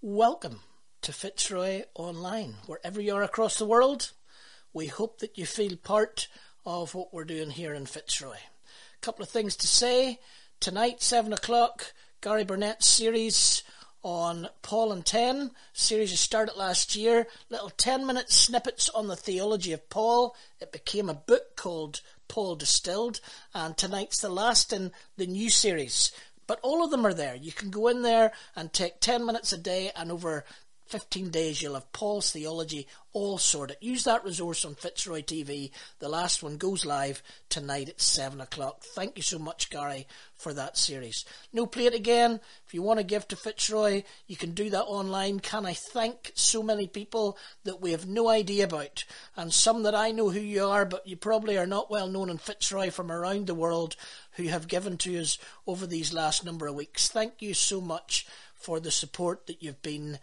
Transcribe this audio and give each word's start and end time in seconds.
Welcome 0.00 0.60
to 1.02 1.12
Fitzroy 1.12 1.82
Online. 1.96 2.54
Wherever 2.66 3.00
you 3.00 3.16
are 3.16 3.24
across 3.24 3.58
the 3.58 3.66
world, 3.66 4.12
we 4.72 4.86
hope 4.86 5.18
that 5.18 5.36
you 5.36 5.44
feel 5.44 5.76
part 5.76 6.28
of 6.64 6.94
what 6.94 7.12
we're 7.12 7.24
doing 7.24 7.50
here 7.50 7.74
in 7.74 7.84
Fitzroy. 7.84 8.36
A 8.36 9.00
couple 9.00 9.24
of 9.24 9.28
things 9.28 9.56
to 9.56 9.66
say. 9.66 10.20
Tonight, 10.60 11.02
7 11.02 11.32
o'clock, 11.32 11.94
Gary 12.20 12.44
Burnett's 12.44 12.86
series 12.86 13.64
on 14.04 14.48
Paul 14.62 14.92
and 14.92 15.04
10. 15.04 15.50
Series 15.72 16.12
that 16.12 16.18
started 16.18 16.56
last 16.56 16.94
year. 16.94 17.26
Little 17.50 17.70
10 17.70 18.06
minute 18.06 18.30
snippets 18.30 18.88
on 18.90 19.08
the 19.08 19.16
theology 19.16 19.72
of 19.72 19.90
Paul. 19.90 20.36
It 20.60 20.70
became 20.70 21.08
a 21.08 21.14
book 21.14 21.56
called 21.56 22.02
Paul 22.28 22.54
Distilled. 22.54 23.20
And 23.52 23.76
tonight's 23.76 24.20
the 24.20 24.28
last 24.28 24.72
in 24.72 24.92
the 25.16 25.26
new 25.26 25.50
series. 25.50 26.12
But 26.48 26.58
all 26.62 26.82
of 26.82 26.90
them 26.90 27.06
are 27.06 27.14
there. 27.14 27.36
You 27.36 27.52
can 27.52 27.70
go 27.70 27.86
in 27.86 28.02
there 28.02 28.32
and 28.56 28.72
take 28.72 28.98
10 28.98 29.24
minutes 29.24 29.52
a 29.52 29.58
day 29.58 29.92
and 29.94 30.10
over 30.10 30.44
15 30.88 31.28
days 31.28 31.60
you'll 31.60 31.74
have 31.74 31.92
Paul's 31.92 32.32
theology 32.32 32.86
all 33.12 33.36
sorted. 33.36 33.76
Use 33.80 34.04
that 34.04 34.24
resource 34.24 34.64
on 34.64 34.74
Fitzroy 34.74 35.20
TV. 35.20 35.70
The 35.98 36.08
last 36.08 36.42
one 36.42 36.56
goes 36.56 36.86
live 36.86 37.22
tonight 37.50 37.90
at 37.90 38.00
7 38.00 38.40
o'clock. 38.40 38.82
Thank 38.82 39.16
you 39.16 39.22
so 39.22 39.38
much, 39.38 39.68
Gary, 39.68 40.06
for 40.34 40.54
that 40.54 40.78
series. 40.78 41.26
No, 41.52 41.66
play 41.66 41.86
it 41.86 41.94
again. 41.94 42.40
If 42.66 42.72
you 42.72 42.80
want 42.80 43.00
to 43.00 43.04
give 43.04 43.28
to 43.28 43.36
Fitzroy, 43.36 44.02
you 44.26 44.36
can 44.36 44.52
do 44.52 44.70
that 44.70 44.84
online. 44.84 45.40
Can 45.40 45.66
I 45.66 45.74
thank 45.74 46.32
so 46.34 46.62
many 46.62 46.86
people 46.86 47.36
that 47.64 47.82
we 47.82 47.90
have 47.90 48.06
no 48.06 48.28
idea 48.28 48.64
about? 48.64 49.04
And 49.36 49.52
some 49.52 49.82
that 49.82 49.94
I 49.94 50.10
know 50.10 50.30
who 50.30 50.40
you 50.40 50.64
are, 50.64 50.86
but 50.86 51.06
you 51.06 51.16
probably 51.16 51.58
are 51.58 51.66
not 51.66 51.90
well 51.90 52.08
known 52.08 52.30
in 52.30 52.38
Fitzroy 52.38 52.90
from 52.90 53.12
around 53.12 53.46
the 53.46 53.54
world 53.54 53.94
who 54.32 54.44
have 54.44 54.68
given 54.68 54.96
to 54.98 55.18
us 55.20 55.38
over 55.66 55.86
these 55.86 56.14
last 56.14 56.44
number 56.44 56.66
of 56.66 56.74
weeks. 56.74 57.08
Thank 57.08 57.42
you 57.42 57.52
so 57.52 57.80
much 57.80 58.26
for 58.54 58.80
the 58.80 58.90
support 58.90 59.46
that 59.46 59.62
you've 59.62 59.82
been 59.82 60.18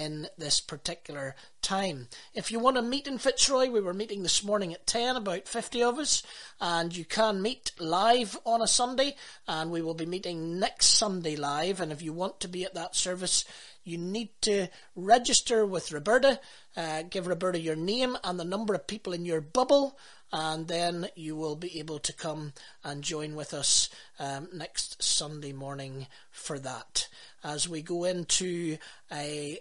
in 0.00 0.26
this 0.38 0.60
particular 0.60 1.34
time. 1.60 2.08
If 2.32 2.50
you 2.50 2.58
want 2.58 2.76
to 2.76 2.82
meet 2.82 3.06
in 3.06 3.18
Fitzroy, 3.18 3.68
we 3.68 3.82
were 3.82 3.92
meeting 3.92 4.22
this 4.22 4.42
morning 4.42 4.72
at 4.72 4.86
10, 4.86 5.14
about 5.14 5.46
50 5.46 5.82
of 5.82 5.98
us, 5.98 6.22
and 6.58 6.96
you 6.96 7.04
can 7.04 7.42
meet 7.42 7.72
live 7.78 8.38
on 8.46 8.62
a 8.62 8.66
Sunday, 8.66 9.14
and 9.46 9.70
we 9.70 9.82
will 9.82 9.92
be 9.92 10.06
meeting 10.06 10.58
next 10.58 10.86
Sunday 10.86 11.36
live. 11.36 11.82
And 11.82 11.92
if 11.92 12.00
you 12.00 12.14
want 12.14 12.40
to 12.40 12.48
be 12.48 12.64
at 12.64 12.72
that 12.74 12.96
service, 12.96 13.44
you 13.84 13.98
need 13.98 14.30
to 14.42 14.68
register 14.96 15.66
with 15.66 15.92
Roberta, 15.92 16.40
uh, 16.78 17.02
give 17.02 17.26
Roberta 17.26 17.60
your 17.60 17.76
name 17.76 18.16
and 18.24 18.40
the 18.40 18.44
number 18.44 18.72
of 18.72 18.86
people 18.86 19.12
in 19.12 19.26
your 19.26 19.42
bubble, 19.42 19.98
and 20.32 20.66
then 20.66 21.08
you 21.14 21.36
will 21.36 21.56
be 21.56 21.78
able 21.78 21.98
to 21.98 22.12
come 22.14 22.54
and 22.82 23.02
join 23.02 23.34
with 23.34 23.52
us 23.52 23.90
um, 24.18 24.48
next 24.54 25.02
Sunday 25.02 25.52
morning 25.52 26.06
for 26.30 26.58
that 26.58 27.08
as 27.42 27.68
we 27.68 27.82
go 27.82 28.04
into 28.04 28.76
a 29.12 29.58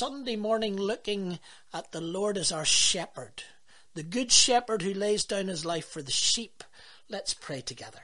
Sunday 0.00 0.36
morning 0.36 0.78
looking 0.78 1.38
at 1.74 1.92
the 1.92 2.00
Lord 2.00 2.38
as 2.38 2.52
our 2.52 2.64
shepherd, 2.64 3.42
the 3.92 4.02
good 4.02 4.32
shepherd 4.32 4.80
who 4.80 4.94
lays 4.94 5.26
down 5.26 5.48
his 5.48 5.66
life 5.66 5.86
for 5.86 6.00
the 6.00 6.10
sheep. 6.10 6.64
Let's 7.10 7.34
pray 7.34 7.60
together. 7.60 8.00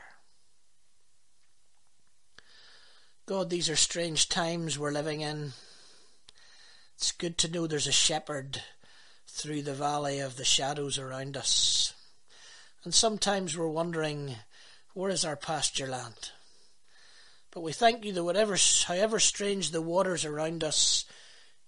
God, 3.24 3.48
these 3.48 3.70
are 3.70 3.76
strange 3.76 4.28
times 4.28 4.78
we're 4.78 4.90
living 4.90 5.22
in. 5.22 5.54
It's 6.96 7.12
good 7.12 7.38
to 7.38 7.50
know 7.50 7.66
there's 7.66 7.86
a 7.86 7.92
shepherd 7.92 8.60
through 9.26 9.62
the 9.62 9.72
valley 9.72 10.18
of 10.18 10.36
the 10.36 10.44
shadows 10.44 10.98
around 10.98 11.34
us. 11.34 11.94
And 12.84 12.92
sometimes 12.92 13.56
we're 13.56 13.68
wondering, 13.68 14.36
where 14.92 15.08
is 15.08 15.24
our 15.24 15.34
pasture 15.34 15.86
land? 15.86 16.32
But 17.52 17.62
we 17.62 17.72
thank 17.72 18.04
you 18.04 18.12
that 18.12 18.24
whatever, 18.24 18.58
however 18.84 19.18
strange 19.18 19.70
the 19.70 19.80
waters 19.80 20.26
around 20.26 20.62
us, 20.62 21.06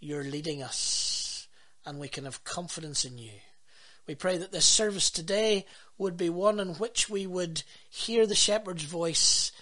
you're 0.00 0.24
leading 0.24 0.62
us, 0.62 1.48
and 1.84 1.98
we 1.98 2.08
can 2.08 2.24
have 2.24 2.44
confidence 2.44 3.04
in 3.04 3.18
you. 3.18 3.32
We 4.06 4.14
pray 4.14 4.38
that 4.38 4.52
this 4.52 4.64
service 4.64 5.10
today 5.10 5.66
would 5.98 6.16
be 6.16 6.30
one 6.30 6.60
in 6.60 6.74
which 6.74 7.10
we 7.10 7.26
would 7.26 7.62
hear 7.90 8.26
the 8.26 8.34
shepherd's 8.34 8.84
voice, 8.84 9.52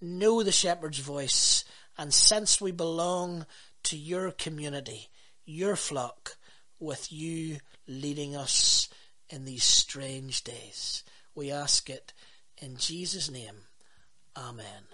know 0.00 0.42
the 0.42 0.52
shepherd's 0.52 0.98
voice, 0.98 1.64
and 1.96 2.12
sense 2.12 2.60
we 2.60 2.72
belong 2.72 3.46
to 3.84 3.96
your 3.96 4.30
community, 4.30 5.08
your 5.46 5.76
flock, 5.76 6.36
with 6.78 7.10
you 7.12 7.58
leading 7.86 8.36
us 8.36 8.88
in 9.30 9.44
these 9.44 9.64
strange 9.64 10.42
days. 10.42 11.02
We 11.34 11.50
ask 11.50 11.88
it 11.88 12.12
in 12.58 12.76
Jesus' 12.76 13.30
name. 13.30 13.56
Amen. 14.36 14.93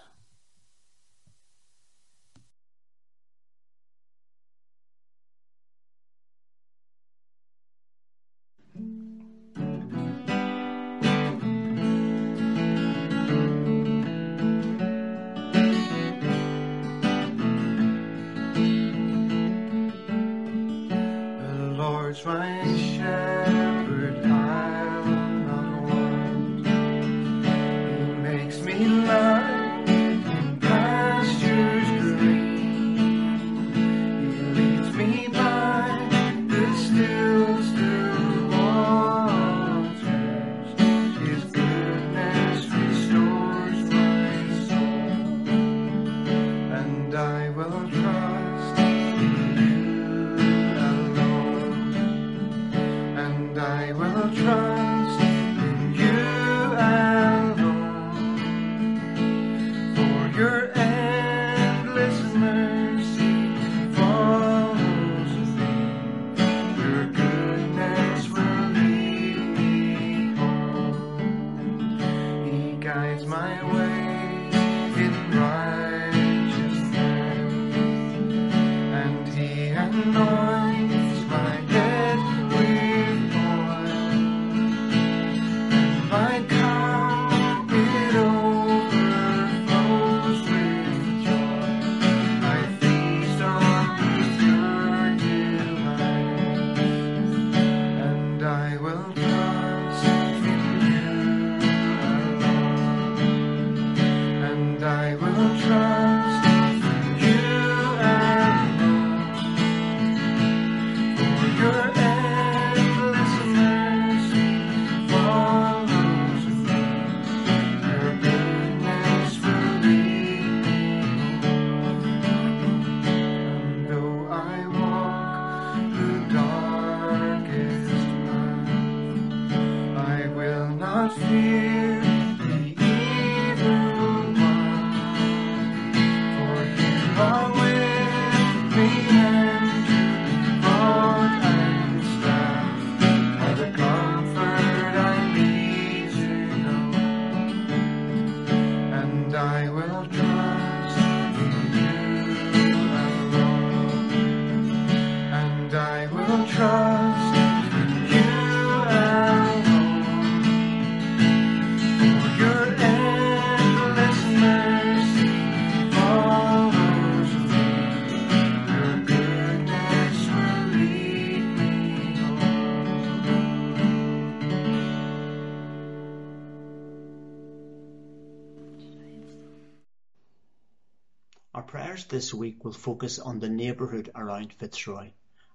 Our 181.53 181.63
prayers 181.63 182.05
this 182.05 182.33
week 182.33 182.63
will 182.63 182.71
focus 182.71 183.19
on 183.19 183.39
the 183.39 183.49
neighbourhood 183.49 184.09
around 184.15 184.53
Fitzroy 184.53 185.11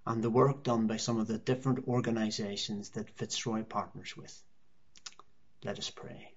and 0.06 0.22
the 0.22 0.30
work 0.30 0.62
done 0.62 0.86
by 0.86 0.96
some 0.96 1.18
of 1.18 1.26
the 1.26 1.38
different 1.38 1.88
organisations 1.88 2.90
that 2.90 3.10
Fitzroy 3.10 3.64
partners 3.64 4.16
with. 4.16 4.42
Let 5.64 5.78
us 5.78 5.90
pray. 5.90 6.32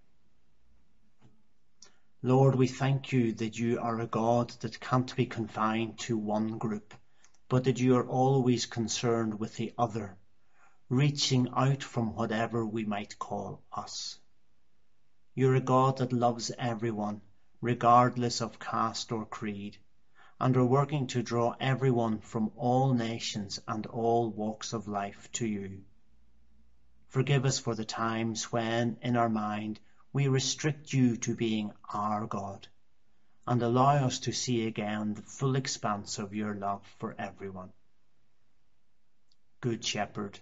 Lord, 2.24 2.56
we 2.56 2.68
thank 2.68 3.14
you 3.14 3.32
that 3.34 3.58
you 3.58 3.80
are 3.80 4.00
a 4.00 4.08
God 4.08 4.50
that 4.62 4.80
can't 4.80 5.16
be 5.16 5.26
confined 5.26 6.00
to 6.00 6.18
one 6.18 6.58
group, 6.58 6.94
but 7.48 7.64
that 7.66 7.80
you 7.80 7.96
are 7.96 8.08
always 8.08 8.66
concerned 8.66 9.40
with 9.40 9.56
the 9.56 9.74
other, 9.78 10.18
reaching 10.90 11.48
out 11.56 11.84
from 11.84 12.16
whatever 12.16 12.66
we 12.66 12.84
might 12.84 13.20
call 13.20 13.62
us. 13.72 14.18
You're 15.36 15.56
a 15.56 15.62
God 15.62 16.00
that 16.00 16.12
loves 16.12 16.52
everyone, 16.58 17.22
regardless 17.62 18.42
of 18.42 18.60
caste 18.60 19.12
or 19.12 19.26
creed, 19.26 19.78
and 20.40 20.56
are 20.56 20.66
working 20.66 21.08
to 21.08 21.22
draw 21.22 21.54
everyone 21.60 22.20
from 22.20 22.52
all 22.56 22.94
nations 22.94 23.60
and 23.68 23.86
all 23.88 24.30
walks 24.30 24.74
of 24.74 24.88
life 24.88 25.30
to 25.34 25.46
you. 25.46 25.82
Forgive 27.10 27.46
us 27.46 27.60
for 27.60 27.76
the 27.76 27.86
times 27.86 28.52
when, 28.52 28.98
in 29.02 29.18
our 29.18 29.30
mind, 29.30 29.80
we 30.14 30.28
restrict 30.28 30.94
you 30.94 31.18
to 31.18 31.36
being 31.36 31.72
our 31.94 32.26
God, 32.26 32.68
and 33.46 33.62
allow 33.62 34.06
us 34.06 34.20
to 34.20 34.32
see 34.32 34.66
again 34.66 35.14
the 35.14 35.22
full 35.22 35.56
expanse 35.56 36.20
of 36.20 36.34
your 36.34 36.56
love 36.56 36.84
for 37.00 37.16
everyone. 37.18 37.72
Good 39.62 39.84
Shepherd, 39.84 40.40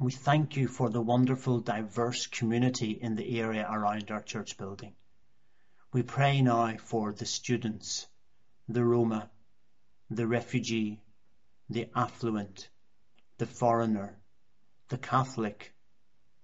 we 0.00 0.10
thank 0.10 0.56
you 0.56 0.66
for 0.66 0.90
the 0.90 1.00
wonderful 1.00 1.60
diverse 1.60 2.26
community 2.26 2.90
in 2.90 3.14
the 3.14 3.38
area 3.40 3.68
around 3.70 4.10
our 4.10 4.22
church 4.22 4.56
building. 4.56 4.94
We 5.92 6.02
pray 6.02 6.42
now 6.42 6.76
for 6.78 7.12
the 7.12 7.26
students, 7.26 8.08
the 8.68 8.84
Roma, 8.84 9.30
the 10.08 10.26
refugee, 10.26 11.02
the 11.68 11.88
affluent, 11.94 12.70
the 13.36 13.46
foreigner, 13.46 14.16
the 14.88 14.96
Catholic, 14.96 15.74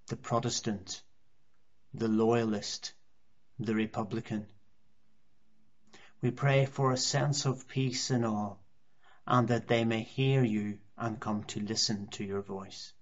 the 0.07 0.15
Protestant, 0.15 1.01
the 1.93 2.07
loyalist, 2.07 2.93
the 3.59 3.73
Republican. 3.73 4.45
We 6.21 6.29
pray 6.29 6.65
for 6.67 6.91
a 6.91 6.97
sense 6.97 7.45
of 7.45 7.67
peace 7.67 8.11
in 8.11 8.23
all, 8.23 8.59
and 9.25 9.47
that 9.47 9.67
they 9.67 9.83
may 9.83 10.03
hear 10.03 10.43
you 10.43 10.77
and 10.97 11.19
come 11.19 11.43
to 11.45 11.59
listen 11.59 12.07
to 12.09 12.23
your 12.23 12.41
voice. 12.41 12.93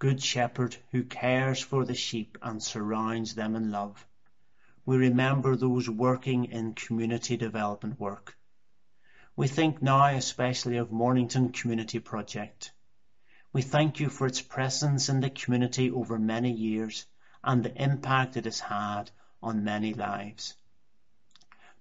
Good 0.00 0.20
Shepherd 0.20 0.76
who 0.90 1.04
cares 1.04 1.60
for 1.60 1.84
the 1.84 1.94
sheep 1.94 2.38
and 2.42 2.60
surrounds 2.60 3.36
them 3.36 3.54
in 3.54 3.70
love, 3.70 4.07
we 4.88 4.96
remember 4.96 5.54
those 5.54 5.88
working 5.90 6.46
in 6.46 6.72
community 6.72 7.36
development 7.36 8.00
work. 8.00 8.36
We 9.36 9.46
think 9.46 9.82
now 9.82 10.06
especially 10.06 10.78
of 10.78 10.90
Mornington 10.90 11.52
Community 11.52 11.98
Project 11.98 12.72
we 13.52 13.62
thank 13.62 13.98
you 13.98 14.08
for 14.08 14.26
its 14.26 14.40
presence 14.40 15.08
in 15.08 15.20
the 15.20 15.30
community 15.30 15.90
over 15.90 16.18
many 16.18 16.52
years 16.52 17.06
and 17.42 17.62
the 17.62 17.82
impact 17.82 18.36
it 18.36 18.44
has 18.44 18.60
had 18.60 19.10
on 19.42 19.64
many 19.64 19.94
lives. 19.94 20.54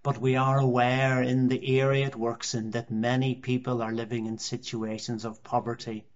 But 0.02 0.20
we 0.20 0.38
are 0.38 0.60
aware 0.60 1.22
in 1.22 1.50
the 1.50 1.80
area 1.80 2.08
it 2.08 2.16
works 2.16 2.56
in 2.56 2.72
that 2.72 2.90
many 2.90 3.36
people 3.36 3.82
are 3.82 3.94
living 3.94 4.26
in 4.26 4.38
situations 4.38 5.26
of 5.26 5.44
poverty, 5.44 6.08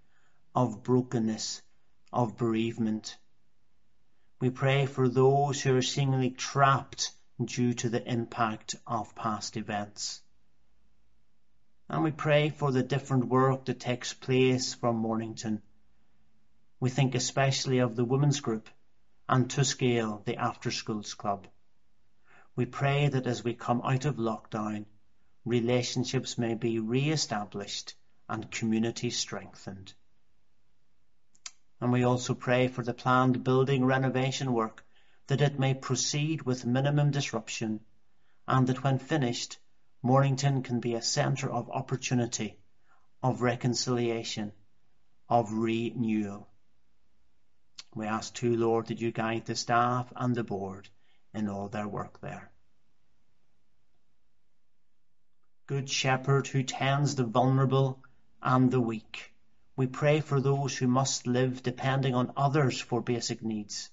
of 0.56 0.84
brokenness, 0.84 1.62
of 2.14 2.38
bereavement. 2.38 3.18
We 4.42 4.50
pray 4.50 4.88
for 4.88 5.08
those 5.08 5.62
who 5.62 5.78
are 5.78 5.84
seemingly 5.84 6.32
trapped 6.32 7.12
due 7.46 7.76
to 7.76 7.90
the 7.90 8.04
impact 8.12 8.74
of 8.88 9.14
past 9.14 9.56
events. 9.56 10.24
And 11.88 12.04
we 12.04 12.10
pray 12.10 12.50
for 12.50 12.72
the 12.72 12.82
different 12.82 13.26
work 13.26 13.66
that 13.66 13.80
takes 13.80 14.16
place 14.16 14.74
from 14.74 14.96
Mornington. 14.96 15.62
We 16.80 16.90
think 16.90 17.14
especially 17.14 17.78
of 17.78 17.96
the 17.96 18.04
women's 18.04 18.40
group 18.40 18.68
and 19.30 19.48
Tuskale, 19.48 20.24
the 20.26 20.38
after 20.38 20.72
schools 20.72 21.14
club. 21.14 21.46
We 22.56 22.66
pray 22.66 23.10
that 23.10 23.28
as 23.28 23.44
we 23.44 23.54
come 23.54 23.84
out 23.84 24.06
of 24.06 24.16
lockdown, 24.16 24.88
relationships 25.46 26.40
may 26.40 26.56
be 26.56 26.80
re-established 26.80 27.94
and 28.28 28.50
community 28.50 29.12
strengthened. 29.12 29.94
And 31.82 31.92
we 31.92 32.04
also 32.04 32.36
pray 32.36 32.68
for 32.68 32.84
the 32.84 32.94
planned 32.94 33.44
building 33.44 33.84
renovation 33.84 34.54
work 34.54 34.86
that 35.28 35.42
it 35.42 35.60
may 35.60 35.74
proceed 35.74 36.44
with 36.44 36.66
minimum 36.66 37.12
disruption 37.12 37.80
and 38.48 38.68
that 38.68 38.84
when 38.84 39.00
finished 39.00 39.58
Mornington 40.04 40.64
can 40.64 40.80
be 40.80 40.94
a 40.94 41.02
centre 41.02 41.50
of 41.50 41.70
opportunity, 41.70 42.58
of 43.24 43.42
reconciliation, 43.42 44.52
of 45.28 45.54
renewal. 45.54 46.48
We 47.96 48.06
ask 48.06 48.34
too, 48.34 48.56
Lord, 48.56 48.88
that 48.88 49.02
you 49.02 49.12
guide 49.12 49.46
the 49.46 49.56
staff 49.56 50.12
and 50.16 50.36
the 50.36 50.44
board 50.44 50.90
in 51.34 51.50
all 51.50 51.68
their 51.68 51.88
work 51.88 52.22
there. 52.22 52.52
Good 55.68 55.90
Shepherd 55.90 56.48
who 56.48 56.64
tends 56.64 57.16
the 57.16 57.24
vulnerable 57.24 58.04
and 58.42 58.72
the 58.72 58.82
weak, 58.82 59.31
we 59.82 59.88
pray 59.88 60.20
for 60.20 60.40
those 60.40 60.78
who 60.78 60.86
must 60.88 61.26
live 61.26 61.64
depending 61.64 62.14
on 62.14 62.32
others 62.38 62.80
for 62.80 63.02
basic 63.02 63.42
needs. 63.42 63.90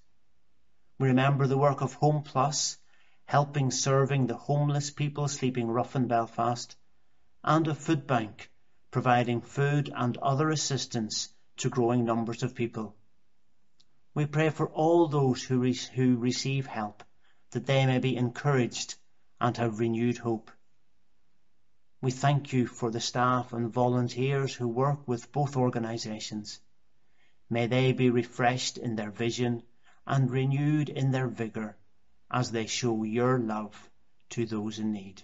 We 0.99 1.08
remember 1.08 1.46
the 1.46 1.56
work 1.56 1.81
of 1.81 1.94
Home 1.94 2.23
Plus 2.23 2.76
helping 3.25 3.70
serving 3.70 4.26
the 4.26 4.37
homeless 4.37 4.90
people 4.90 5.29
sleeping 5.29 5.67
rough 5.67 5.96
in 5.96 6.06
Belfast, 6.06 6.76
and 7.43 7.67
of 7.69 7.79
food 7.79 8.06
bank 8.06 8.50
providing 8.90 9.40
food 9.40 9.90
and 9.97 10.18
other 10.18 10.50
assistance 10.50 11.30
to 11.57 11.71
growing 11.71 12.04
numbers 12.04 12.42
of 12.42 12.54
people. 12.54 12.95
We 14.12 14.26
pray 14.26 14.50
for 14.50 14.68
all 14.68 15.09
those 15.09 15.42
who, 15.42 15.59
re- 15.59 15.73
who 15.95 16.16
receive 16.18 16.66
help, 16.66 17.02
that 17.52 17.64
they 17.64 17.87
may 17.87 17.99
be 17.99 18.14
encouraged 18.14 18.97
and 19.40 19.57
have 19.57 19.80
renewed 19.80 20.18
hope. 20.18 20.50
We 22.00 22.12
thank 22.12 22.52
you 22.52 22.67
for 22.67 22.90
the 22.90 23.00
staff 23.00 23.52
and 23.52 23.73
volunteers 23.73 24.55
who 24.55 24.69
work 24.69 25.09
with 25.09 25.33
both 25.33 25.57
organisations. 25.57 26.61
May 27.50 27.67
they 27.67 27.93
be 27.93 28.11
refreshed 28.11 28.78
in 28.78 28.95
their 28.95 29.11
vision 29.11 29.62
and 30.07 30.31
renewed 30.31 30.88
in 30.88 31.11
their 31.11 31.26
vigour 31.26 31.76
as 32.31 32.50
they 32.50 32.67
show 32.67 33.02
your 33.02 33.38
love 33.38 33.90
to 34.31 34.47
those 34.47 34.78
in 34.78 34.93
need. 34.93 35.23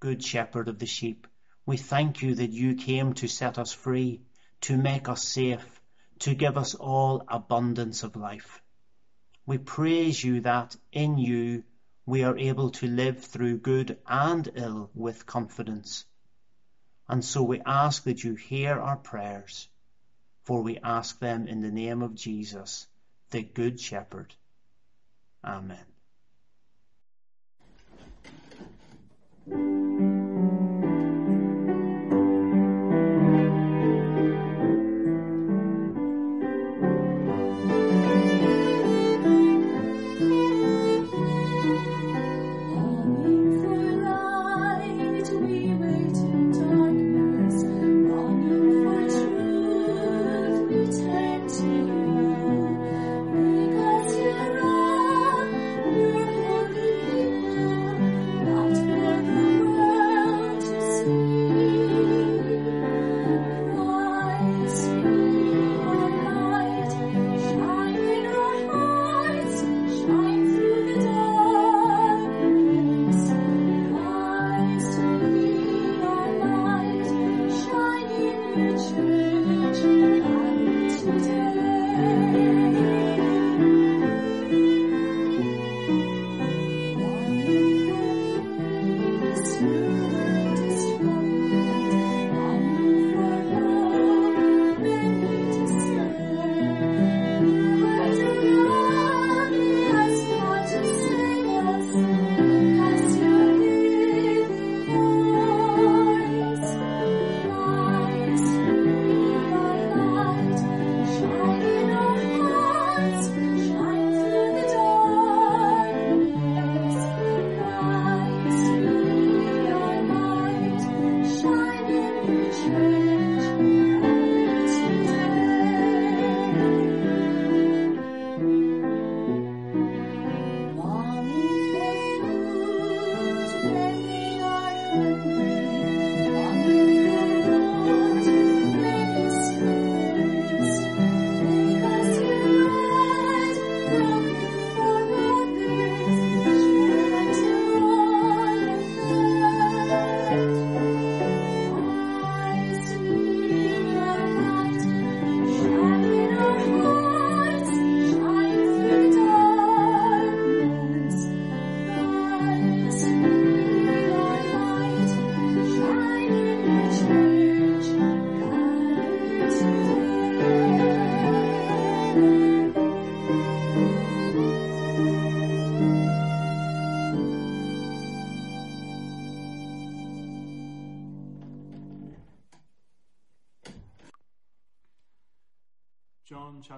Good 0.00 0.24
shepherd 0.24 0.68
of 0.68 0.78
the 0.78 0.86
sheep, 0.86 1.26
we 1.66 1.76
thank 1.76 2.22
you 2.22 2.34
that 2.36 2.50
you 2.50 2.76
came 2.76 3.12
to 3.14 3.28
set 3.28 3.58
us 3.58 3.72
free, 3.72 4.22
to 4.62 4.76
make 4.76 5.08
us 5.08 5.22
safe, 5.24 5.82
to 6.20 6.34
give 6.34 6.56
us 6.56 6.74
all 6.74 7.24
abundance 7.28 8.02
of 8.02 8.16
life. 8.16 8.62
We 9.46 9.58
praise 9.58 10.22
you 10.22 10.40
that 10.42 10.76
in 10.92 11.18
you 11.18 11.64
we 12.06 12.22
are 12.22 12.36
able 12.36 12.70
to 12.70 12.86
live 12.86 13.24
through 13.24 13.58
good 13.58 13.98
and 14.06 14.48
ill 14.54 14.90
with 14.94 15.26
confidence. 15.26 16.04
And 17.08 17.24
so 17.24 17.42
we 17.42 17.60
ask 17.64 18.04
that 18.04 18.22
you 18.24 18.34
hear 18.34 18.78
our 18.78 18.96
prayers, 18.96 19.68
for 20.44 20.62
we 20.62 20.78
ask 20.78 21.18
them 21.18 21.46
in 21.46 21.60
the 21.60 21.70
name 21.70 22.02
of 22.02 22.14
Jesus 22.14 22.86
the 23.30 23.42
Good 23.42 23.80
Shepherd. 23.80 24.34
Amen. 25.42 25.93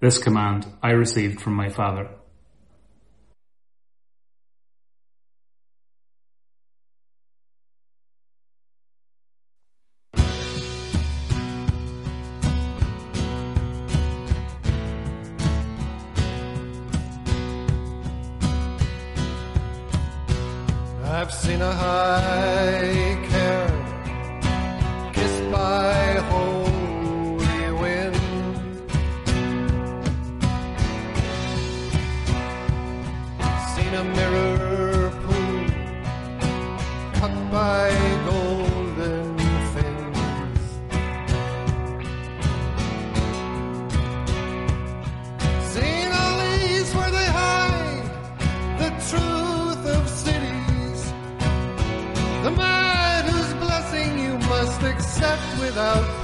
This 0.00 0.16
command 0.16 0.66
I 0.82 0.92
received 0.92 1.42
from 1.42 1.52
my 1.52 1.68
Father. 1.68 2.08
Without 55.70 56.19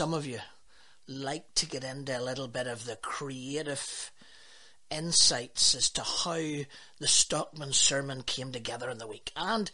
some 0.00 0.14
of 0.14 0.26
you 0.26 0.38
like 1.06 1.44
to 1.54 1.66
get 1.66 1.84
into 1.84 2.18
a 2.18 2.24
little 2.24 2.48
bit 2.48 2.66
of 2.66 2.86
the 2.86 2.96
creative 2.96 4.10
insights 4.90 5.74
as 5.74 5.90
to 5.90 6.00
how 6.00 6.64
the 6.98 7.06
Stockman 7.06 7.74
sermon 7.74 8.22
came 8.22 8.50
together 8.50 8.88
in 8.88 8.96
the 8.96 9.06
week 9.06 9.30
and 9.36 9.70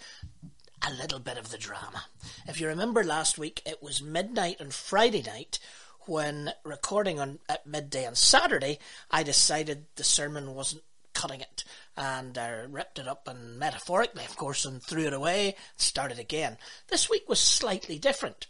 a 0.85 0.93
little 0.95 1.21
bit 1.21 1.39
of 1.39 1.53
the 1.53 1.59
drama. 1.59 2.07
If 2.49 2.61
you 2.61 2.67
remember 2.67 3.05
last 3.05 3.39
week, 3.39 3.63
it 3.65 3.81
was 3.81 4.03
midnight 4.03 4.61
on 4.61 4.71
Friday 4.71 5.23
night 5.23 5.61
when 6.07 6.51
recording 6.65 7.21
on 7.21 7.39
at 7.49 7.65
midday 7.65 8.05
on 8.05 8.17
Saturday, 8.17 8.81
I 9.09 9.23
decided 9.23 9.87
the 9.95 10.03
sermon 10.03 10.57
wasn't 10.57 10.83
cutting 11.15 11.41
it 11.41 11.63
and 11.97 12.37
I 12.37 12.49
ripped 12.69 12.99
it 12.99 13.07
up 13.07 13.27
and 13.29 13.59
metaphorically, 13.59 14.25
of 14.25 14.37
course, 14.37 14.65
and 14.65 14.83
threw 14.83 15.07
it 15.07 15.13
away, 15.13 15.47
and 15.47 15.81
started 15.81 16.19
again. 16.19 16.59
This 16.89 17.09
week 17.09 17.29
was 17.29 17.41
slightly 17.41 17.99
different. 17.99 18.47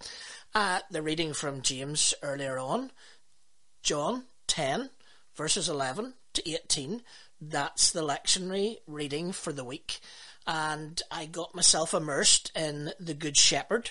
Uh, 0.56 0.78
the 0.90 1.02
reading 1.02 1.34
from 1.34 1.60
James 1.60 2.14
earlier 2.22 2.58
on, 2.58 2.90
John 3.82 4.24
10, 4.46 4.88
verses 5.34 5.68
11 5.68 6.14
to 6.32 6.50
18, 6.50 7.02
that's 7.38 7.90
the 7.90 8.00
lectionary 8.00 8.76
reading 8.86 9.32
for 9.32 9.52
the 9.52 9.64
week. 9.64 10.00
And 10.46 11.02
I 11.10 11.26
got 11.26 11.54
myself 11.54 11.92
immersed 11.92 12.52
in 12.56 12.92
the 12.98 13.12
Good 13.12 13.36
Shepherd 13.36 13.90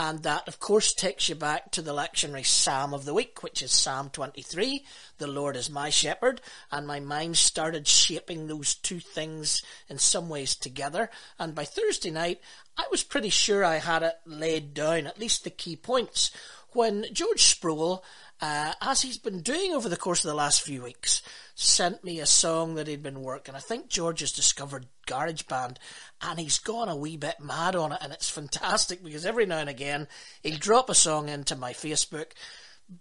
and 0.00 0.22
that, 0.22 0.48
of 0.48 0.58
course, 0.58 0.94
takes 0.94 1.28
you 1.28 1.34
back 1.34 1.72
to 1.72 1.82
the 1.82 1.92
lectionary 1.92 2.46
Psalm 2.46 2.94
of 2.94 3.04
the 3.04 3.12
week, 3.12 3.42
which 3.42 3.60
is 3.60 3.70
Psalm 3.70 4.08
23. 4.08 4.82
The 5.18 5.26
Lord 5.26 5.56
is 5.56 5.68
my 5.68 5.90
shepherd. 5.90 6.40
And 6.72 6.86
my 6.86 7.00
mind 7.00 7.36
started 7.36 7.86
shaping 7.86 8.46
those 8.46 8.74
two 8.74 8.98
things 8.98 9.60
in 9.90 9.98
some 9.98 10.30
ways 10.30 10.54
together. 10.54 11.10
And 11.38 11.54
by 11.54 11.66
Thursday 11.66 12.10
night, 12.10 12.40
I 12.78 12.86
was 12.90 13.02
pretty 13.02 13.28
sure 13.28 13.62
I 13.62 13.76
had 13.76 14.02
it 14.02 14.14
laid 14.24 14.72
down, 14.72 15.06
at 15.06 15.20
least 15.20 15.44
the 15.44 15.50
key 15.50 15.76
points, 15.76 16.30
when 16.72 17.04
George 17.12 17.42
Sproul 17.42 18.02
uh, 18.40 18.72
as 18.80 19.02
he's 19.02 19.18
been 19.18 19.42
doing 19.42 19.72
over 19.72 19.88
the 19.88 19.96
course 19.96 20.24
of 20.24 20.30
the 20.30 20.34
last 20.36 20.62
few 20.62 20.82
weeks, 20.82 21.22
sent 21.62 22.02
me 22.02 22.20
a 22.20 22.26
song 22.26 22.74
that 22.74 22.86
he'd 22.86 23.02
been 23.02 23.20
working. 23.20 23.54
I 23.54 23.58
think 23.58 23.88
George 23.88 24.20
has 24.20 24.32
discovered 24.32 24.86
GarageBand 25.06 25.76
and 26.22 26.40
he's 26.40 26.58
gone 26.58 26.88
a 26.88 26.96
wee 26.96 27.18
bit 27.18 27.38
mad 27.38 27.76
on 27.76 27.92
it 27.92 27.98
and 28.00 28.14
it's 28.14 28.30
fantastic 28.40 29.04
because 29.04 29.26
every 29.26 29.44
now 29.44 29.58
and 29.58 29.68
again 29.68 30.08
he'll 30.42 30.56
drop 30.56 30.88
a 30.88 30.94
song 30.94 31.28
into 31.28 31.54
my 31.54 31.72
Facebook. 31.72 32.32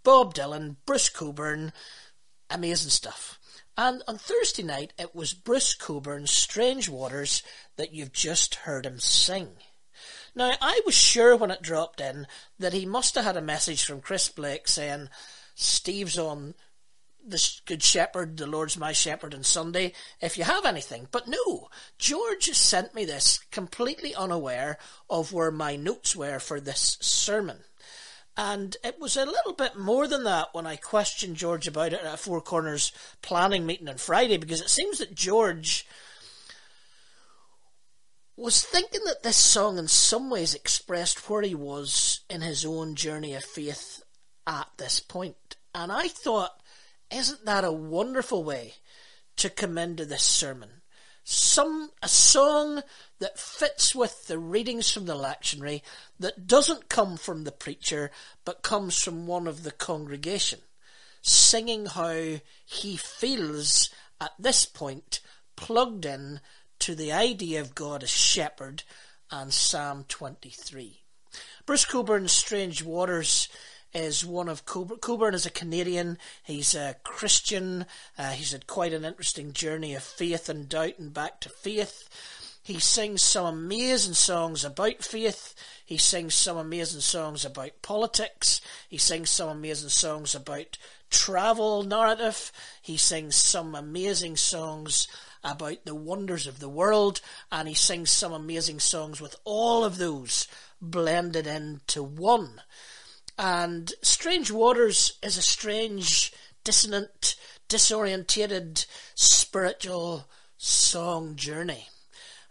Bob 0.04 0.34
Dylan, 0.34 0.76
Bruce 0.86 1.08
Cockburn, 1.08 1.72
amazing 2.50 2.89
stuff. 2.89 3.39
And 3.78 4.04
on 4.10 4.17
Thursday 4.17 4.63
night 4.63 4.91
it 5.00 5.15
was 5.15 5.34
Bruce 5.34 5.74
Cockburn's 5.74 6.32
Strange 6.32 6.89
Waters 6.89 7.41
that 7.78 7.93
you've 7.93 8.12
just 8.12 8.56
heard 8.56 8.86
him 8.86 9.00
sing. 9.00 9.52
Now, 10.36 10.54
I 10.62 10.82
was 10.86 10.95
sure 10.95 11.36
when 11.36 11.50
it 11.50 11.62
dropped 11.62 12.02
in 12.02 12.28
that 12.60 12.74
he 12.74 12.86
must 12.86 13.15
have 13.15 13.24
had 13.24 13.38
a 13.38 13.41
message 13.41 13.86
from 13.86 14.02
Chris 14.02 14.28
Blake 14.28 14.67
saying, 14.67 15.10
Steve's 15.56 16.17
on 16.17 16.56
the 17.25 17.60
Good 17.65 17.84
Shepherd, 17.84 18.38
the 18.38 18.47
Lord's 18.47 18.77
my 18.77 18.91
shepherd 18.91 19.34
on 19.34 19.43
Sunday, 19.43 19.93
if 20.21 20.38
you 20.38 20.43
have 20.43 20.65
anything. 20.65 21.08
But 21.12 21.27
no, 21.27 21.69
George 21.97 22.45
sent 22.45 22.95
me 22.95 23.05
this 23.05 23.39
completely 23.51 24.15
unaware 24.15 24.77
of 25.10 25.34
where 25.34 25.51
my 25.51 25.75
notes 25.75 26.15
were 26.15 26.39
for 26.39 26.60
this 26.60 26.97
sermon. 27.01 27.60
And 28.38 28.77
it 28.84 28.99
was 28.99 29.17
a 29.17 29.25
little 29.25 29.53
bit 29.53 29.77
more 29.77 30.08
than 30.08 30.23
that 30.23 30.49
when 30.53 30.65
I 30.65 30.77
questioned 30.77 31.36
George 31.36 31.67
about 31.67 31.91
it 31.93 32.01
at 32.01 32.19
Four 32.19 32.39
Corners 32.39 32.93
planning 33.21 33.65
meeting 33.65 33.89
on 33.89 33.97
Friday, 33.97 34.38
because 34.38 34.62
it 34.62 34.69
seems 34.69 34.99
that 34.99 35.13
George 35.13 35.86
was 38.38 38.63
thinking 38.63 39.01
that 39.05 39.23
this 39.23 39.36
song 39.36 39.77
in 39.77 39.89
some 39.89 40.29
ways 40.29 40.53
expressed 40.53 41.29
where 41.29 41.41
he 41.41 41.53
was 41.53 42.21
in 42.29 42.39
his 42.39 42.65
own 42.65 42.95
journey 42.95 43.34
of 43.34 43.43
faith 43.43 44.01
at 44.47 44.69
this 44.77 45.01
point. 45.01 45.58
And 45.75 45.91
I 45.91 46.08
thought, 46.08 46.59
isn't 47.12 47.45
that 47.45 47.63
a 47.63 47.72
wonderful 47.72 48.43
way 48.43 48.76
to 49.38 49.50
come 49.50 49.78
into 49.78 50.06
this 50.06 50.24
sermon? 50.24 50.69
Some, 51.24 51.91
a 52.02 52.08
song 52.08 52.82
that 53.19 53.38
fits 53.38 53.93
with 53.93 54.28
the 54.28 54.39
readings 54.39 54.91
from 54.91 55.06
the 55.06 55.15
lectionary 55.15 55.82
that 56.19 56.48
doesn't 56.48 56.89
come 56.89 57.17
from 57.17 57.43
the 57.43 57.52
preacher 57.52 58.10
but 58.45 58.63
comes 58.63 59.02
from 59.02 59.28
one 59.28 59.45
of 59.48 59.63
the 59.63 59.72
congregation, 59.72 60.60
singing 61.22 61.86
how 61.86 62.39
he 62.65 62.98
feels 62.98 63.89
at 64.19 64.32
this 64.39 64.65
point 64.65 65.19
plugged 65.56 66.06
in 66.06 66.39
to 66.80 66.95
the 66.95 67.12
idea 67.12 67.62
of 67.62 67.76
God 67.76 68.04
as 68.04 68.10
shepherd 68.10 68.84
and 69.30 69.54
Psalm 69.54 70.06
23. 70.08 71.02
Bruce 71.65 71.86
Cockburn's 71.86 72.32
Strange 72.32 72.84
Waters 72.84 73.50
is 73.93 74.25
one 74.25 74.49
of 74.49 74.65
Cockburn. 74.65 74.99
Cockburn 74.99 75.34
is 75.34 75.45
a 75.45 75.52
Canadian. 75.52 76.17
He's 76.43 76.75
a 76.75 76.95
Christian. 77.04 77.86
Uh, 78.17 78.32
he's 78.32 78.52
had 78.52 78.67
quite 78.67 78.93
an 78.93 79.06
interesting 79.06 79.54
journey 79.54 79.95
of 79.95 80.04
faith 80.04 80.49
and 80.49 80.69
doubt 80.69 80.99
and 80.99 81.13
back 81.13 81.41
to 81.41 81.49
faith. 81.49 82.08
He 82.62 82.80
sings 82.80 83.23
some 83.23 83.45
amazing 83.45 84.13
songs 84.13 84.63
about 84.63 85.04
faith. 85.04 85.56
He 85.86 85.97
sings 85.97 86.36
some 86.36 86.58
amazing 86.58 87.02
songs 87.02 87.43
about 87.43 87.82
politics. 87.82 88.62
He 88.88 88.97
sings 88.97 89.32
some 89.32 89.49
amazing 89.49 89.89
songs 89.89 90.36
about 90.36 90.78
travel 91.10 91.84
narrative. 91.84 92.52
He 92.82 92.97
sings 92.97 93.36
some 93.36 93.73
amazing 93.73 94.36
songs 94.36 95.08
about 95.43 95.86
the 95.86 95.95
wonders 95.95 96.45
of 96.47 96.60
the 96.60 96.69
world, 96.69 97.21
and 97.52 97.67
he 97.67 97.73
sings 97.73 98.12
some 98.12 98.34
amazing 98.34 98.80
songs 98.80 99.21
with 99.21 99.36
all 99.45 99.84
of 99.84 99.97
those 99.97 100.47
blended 100.82 101.47
into 101.47 102.04
one. 102.04 102.62
And 103.39 103.93
Strange 104.02 104.52
Waters 104.52 105.17
is 105.23 105.38
a 105.38 105.41
strange, 105.41 106.34
dissonant, 106.65 107.38
disorientated, 107.69 108.86
spiritual 109.15 110.28
song 110.58 111.38
journey. 111.38 111.88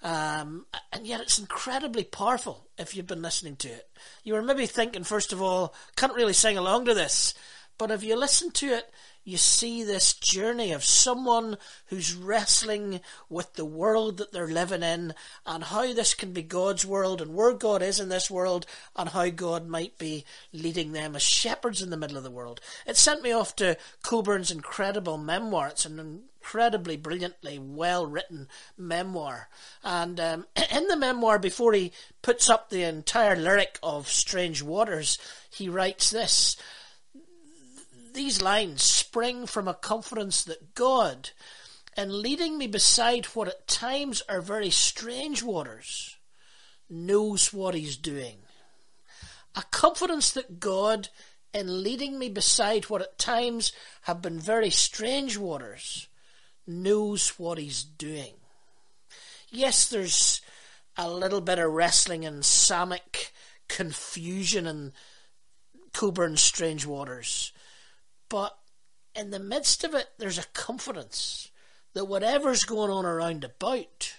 Um, 0.02 0.64
and 0.90 1.06
yet 1.06 1.20
it's 1.20 1.38
incredibly 1.38 2.04
powerful 2.04 2.68
if 2.78 2.96
you've 2.96 3.06
been 3.06 3.20
listening 3.20 3.56
to 3.56 3.68
it. 3.68 3.86
You 4.24 4.32
were 4.32 4.40
maybe 4.40 4.64
thinking, 4.64 5.04
first 5.04 5.34
of 5.34 5.42
all, 5.42 5.74
can't 5.94 6.14
really 6.14 6.32
sing 6.32 6.56
along 6.56 6.86
to 6.86 6.94
this. 6.94 7.34
But 7.78 7.92
if 7.92 8.02
you 8.02 8.16
listen 8.16 8.50
to 8.52 8.66
it, 8.66 8.90
you 9.28 9.36
see 9.36 9.84
this 9.84 10.14
journey 10.14 10.72
of 10.72 10.82
someone 10.82 11.58
who's 11.88 12.14
wrestling 12.14 13.00
with 13.28 13.54
the 13.54 13.64
world 13.64 14.16
that 14.16 14.32
they're 14.32 14.48
living 14.48 14.82
in 14.82 15.14
and 15.44 15.64
how 15.64 15.92
this 15.92 16.14
can 16.14 16.32
be 16.32 16.42
God's 16.42 16.86
world 16.86 17.20
and 17.20 17.34
where 17.34 17.52
God 17.52 17.82
is 17.82 18.00
in 18.00 18.08
this 18.08 18.30
world 18.30 18.64
and 18.96 19.10
how 19.10 19.28
God 19.28 19.68
might 19.68 19.98
be 19.98 20.24
leading 20.50 20.92
them 20.92 21.14
as 21.14 21.22
shepherds 21.22 21.82
in 21.82 21.90
the 21.90 21.98
middle 21.98 22.16
of 22.16 22.24
the 22.24 22.30
world. 22.30 22.62
It 22.86 22.96
sent 22.96 23.22
me 23.22 23.30
off 23.30 23.54
to 23.56 23.76
Cockburn's 24.02 24.50
incredible 24.50 25.18
memoir. 25.18 25.68
It's 25.68 25.84
an 25.84 26.22
incredibly 26.40 26.96
brilliantly 26.96 27.58
well 27.58 28.06
written 28.06 28.48
memoir. 28.78 29.50
And 29.84 30.18
um, 30.18 30.46
in 30.72 30.86
the 30.86 30.96
memoir, 30.96 31.38
before 31.38 31.74
he 31.74 31.92
puts 32.22 32.48
up 32.48 32.70
the 32.70 32.82
entire 32.82 33.36
lyric 33.36 33.78
of 33.82 34.08
Strange 34.08 34.62
Waters, 34.62 35.18
he 35.50 35.68
writes 35.68 36.10
this 36.10 36.56
these 38.18 38.42
lines 38.42 38.82
spring 38.82 39.46
from 39.46 39.68
a 39.68 39.74
confidence 39.74 40.42
that 40.42 40.74
God, 40.74 41.30
in 41.96 42.20
leading 42.20 42.58
me 42.58 42.66
beside 42.66 43.26
what 43.26 43.46
at 43.46 43.68
times 43.68 44.24
are 44.28 44.40
very 44.40 44.70
strange 44.70 45.40
waters, 45.40 46.16
knows 46.90 47.52
what 47.52 47.76
He's 47.76 47.96
doing. 47.96 48.38
A 49.54 49.62
confidence 49.70 50.32
that 50.32 50.58
God, 50.58 51.10
in 51.54 51.84
leading 51.84 52.18
me 52.18 52.28
beside 52.28 52.86
what 52.86 53.02
at 53.02 53.18
times 53.18 53.72
have 54.02 54.20
been 54.20 54.40
very 54.40 54.70
strange 54.70 55.38
waters, 55.38 56.08
knows 56.66 57.38
what 57.38 57.56
He's 57.56 57.84
doing. 57.84 58.34
Yes, 59.48 59.88
there's 59.88 60.40
a 60.96 61.08
little 61.08 61.40
bit 61.40 61.60
of 61.60 61.70
wrestling 61.70 62.24
and 62.24 62.44
psalmic 62.44 63.32
confusion 63.68 64.66
in 64.66 64.92
Cockburn's 65.92 66.42
Strange 66.42 66.84
Waters. 66.84 67.52
But 68.28 68.58
in 69.14 69.30
the 69.30 69.38
midst 69.38 69.84
of 69.84 69.94
it, 69.94 70.10
there's 70.18 70.38
a 70.38 70.46
confidence 70.52 71.50
that 71.94 72.04
whatever's 72.04 72.64
going 72.64 72.90
on 72.90 73.06
around 73.06 73.44
about, 73.44 74.14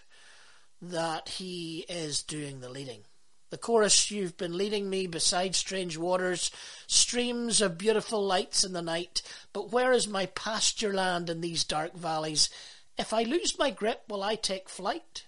that 0.82 1.30
he 1.30 1.86
is 1.88 2.24
doing 2.24 2.60
the 2.60 2.69
leading. 2.69 3.06
The 3.50 3.58
chorus, 3.58 4.12
you've 4.12 4.38
been 4.38 4.58
leading 4.58 4.89
me 4.89 5.08
beside 5.08 5.56
strange 5.56 5.98
waters, 5.98 6.52
streams 6.86 7.62
of 7.62 7.78
beautiful 7.78 8.24
lights 8.24 8.63
in 8.63 8.74
the 8.74 8.82
night, 8.82 9.24
but 9.54 9.72
where 9.72 9.91
is 9.91 10.08
my 10.08 10.28
pasture 10.28 10.93
land 10.93 11.30
in 11.30 11.41
these 11.41 11.63
dark 11.63 11.95
valleys? 11.95 12.50
If 12.98 13.12
I 13.12 13.24
lose 13.24 13.58
my 13.58 13.72
grip, 13.72 14.04
will 14.08 14.22
I 14.22 14.36
take 14.36 14.69
flight? 14.69 15.26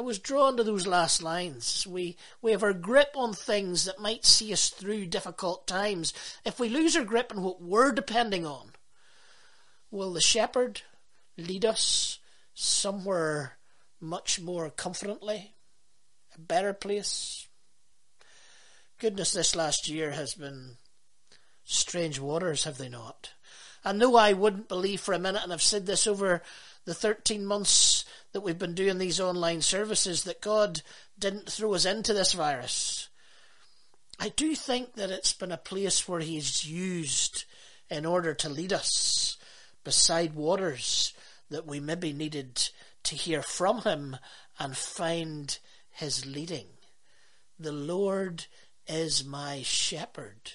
I 0.00 0.02
was 0.02 0.18
drawn 0.18 0.56
to 0.56 0.64
those 0.64 0.86
last 0.86 1.22
lines. 1.22 1.86
We, 1.86 2.16
we 2.40 2.52
have 2.52 2.62
our 2.62 2.72
grip 2.72 3.10
on 3.14 3.34
things 3.34 3.84
that 3.84 4.00
might 4.00 4.24
see 4.24 4.50
us 4.50 4.70
through 4.70 5.04
difficult 5.04 5.66
times. 5.66 6.14
If 6.42 6.58
we 6.58 6.70
lose 6.70 6.96
our 6.96 7.04
grip 7.04 7.34
on 7.36 7.42
what 7.42 7.60
we're 7.60 7.92
depending 7.92 8.46
on, 8.46 8.70
will 9.90 10.14
the 10.14 10.22
shepherd 10.22 10.80
lead 11.36 11.66
us 11.66 12.18
somewhere 12.54 13.58
much 14.00 14.40
more 14.40 14.70
confidently? 14.70 15.52
A 16.34 16.40
better 16.40 16.72
place? 16.72 17.46
Goodness, 18.98 19.34
this 19.34 19.54
last 19.54 19.86
year 19.86 20.12
has 20.12 20.32
been 20.32 20.78
strange 21.64 22.18
waters, 22.18 22.64
have 22.64 22.78
they 22.78 22.88
not? 22.88 23.32
And 23.84 23.98
no, 23.98 24.16
I 24.16 24.32
wouldn't 24.32 24.66
believe 24.66 25.02
for 25.02 25.12
a 25.12 25.18
minute, 25.18 25.42
and 25.44 25.52
I've 25.52 25.60
said 25.60 25.84
this 25.84 26.06
over 26.06 26.40
the 26.84 26.94
13 26.94 27.44
months 27.44 28.04
that 28.32 28.40
we've 28.40 28.58
been 28.58 28.74
doing 28.74 28.98
these 28.98 29.20
online 29.20 29.60
services, 29.60 30.24
that 30.24 30.40
God 30.40 30.82
didn't 31.18 31.50
throw 31.50 31.74
us 31.74 31.84
into 31.84 32.12
this 32.12 32.32
virus. 32.32 33.08
I 34.18 34.28
do 34.30 34.54
think 34.54 34.94
that 34.94 35.10
it's 35.10 35.32
been 35.32 35.52
a 35.52 35.56
place 35.56 36.08
where 36.08 36.20
He's 36.20 36.64
used 36.64 37.44
in 37.88 38.06
order 38.06 38.34
to 38.34 38.48
lead 38.48 38.72
us 38.72 39.36
beside 39.82 40.34
waters 40.34 41.12
that 41.48 41.66
we 41.66 41.80
maybe 41.80 42.12
needed 42.12 42.68
to 43.04 43.14
hear 43.14 43.42
from 43.42 43.82
Him 43.82 44.16
and 44.58 44.76
find 44.76 45.58
His 45.90 46.26
leading. 46.26 46.66
The 47.58 47.72
Lord 47.72 48.46
is 48.86 49.24
my 49.24 49.62
shepherd. 49.62 50.52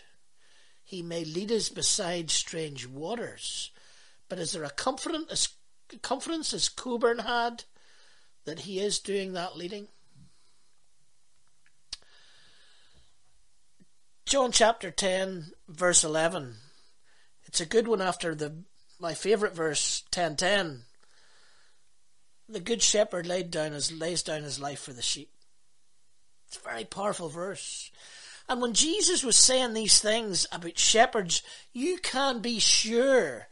He 0.84 1.02
may 1.02 1.26
lead 1.26 1.52
us 1.52 1.70
beside 1.70 2.30
strange 2.30 2.88
waters. 2.88 3.72
But 4.30 4.40
is 4.40 4.54
there 4.54 4.64
a 4.64 4.70
confidence 4.70 5.50
confidence 6.02 6.54
as 6.54 6.70
Cockburn 6.70 7.20
had 7.20 7.64
that 8.46 8.62
he 8.62 8.80
is 8.80 9.00
doing 9.00 9.34
that 9.34 9.58
leading? 9.58 9.88
John 14.26 14.52
chapter 14.52 14.90
10, 14.90 15.52
verse 15.68 16.04
11. 16.04 16.56
It's 17.46 17.62
a 17.62 17.66
good 17.66 17.88
one 17.88 18.02
after 18.02 18.34
the 18.34 18.64
my 19.00 19.14
favourite 19.14 19.54
verse, 19.54 20.04
10.10. 20.12 20.82
The 22.48 22.60
good 22.60 22.82
shepherd 22.82 23.28
laid 23.28 23.52
down 23.52 23.74
his, 23.74 23.92
lays 23.92 24.24
down 24.24 24.44
his 24.44 24.60
life 24.60 24.80
for 24.80 24.94
the 24.94 25.02
sheep. 25.02 25.32
It's 26.48 26.58
a 26.58 26.62
very 26.62 26.86
powerful 26.86 27.30
verse. 27.30 27.92
And 28.48 28.62
when 28.62 28.74
Jesus 28.74 29.24
was 29.24 29.36
saying 29.36 29.74
these 29.74 30.00
things 30.00 30.46
about 30.52 30.78
shepherds, 30.78 31.42
you 31.74 31.98
can 31.98 32.40
be 32.40 32.60
sure 32.60 33.48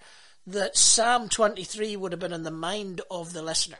that 0.45 0.77
Psalm 0.77 1.29
23 1.29 1.95
would 1.95 2.11
have 2.11 2.19
been 2.19 2.33
in 2.33 2.43
the 2.43 2.51
mind 2.51 3.01
of 3.09 3.33
the 3.33 3.41
listener. 3.41 3.77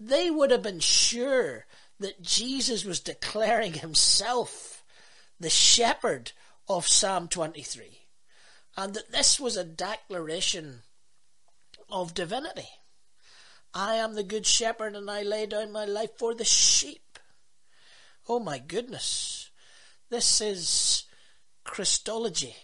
They 0.00 0.30
would 0.30 0.50
have 0.50 0.62
been 0.62 0.80
sure 0.80 1.66
that 2.00 2.22
Jesus 2.22 2.84
was 2.84 3.00
declaring 3.00 3.74
himself 3.74 4.84
the 5.40 5.50
shepherd 5.50 6.32
of 6.68 6.86
Psalm 6.86 7.28
23 7.28 8.06
and 8.76 8.94
that 8.94 9.10
this 9.10 9.40
was 9.40 9.56
a 9.56 9.64
declaration 9.64 10.82
of 11.90 12.14
divinity. 12.14 12.68
I 13.74 13.96
am 13.96 14.14
the 14.14 14.22
good 14.22 14.46
shepherd 14.46 14.94
and 14.94 15.10
I 15.10 15.22
lay 15.22 15.46
down 15.46 15.72
my 15.72 15.84
life 15.84 16.16
for 16.16 16.34
the 16.34 16.44
sheep. 16.44 17.18
Oh 18.28 18.38
my 18.38 18.58
goodness. 18.58 19.50
This 20.10 20.40
is 20.40 21.04
Christology. 21.64 22.54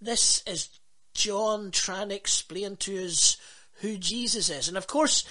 This 0.00 0.42
is 0.46 0.68
John 1.14 1.70
trying 1.70 2.10
to 2.10 2.14
explain 2.14 2.76
to 2.78 3.04
us 3.06 3.36
who 3.80 3.96
Jesus 3.96 4.48
is. 4.48 4.68
And 4.68 4.76
of 4.76 4.86
course, 4.86 5.24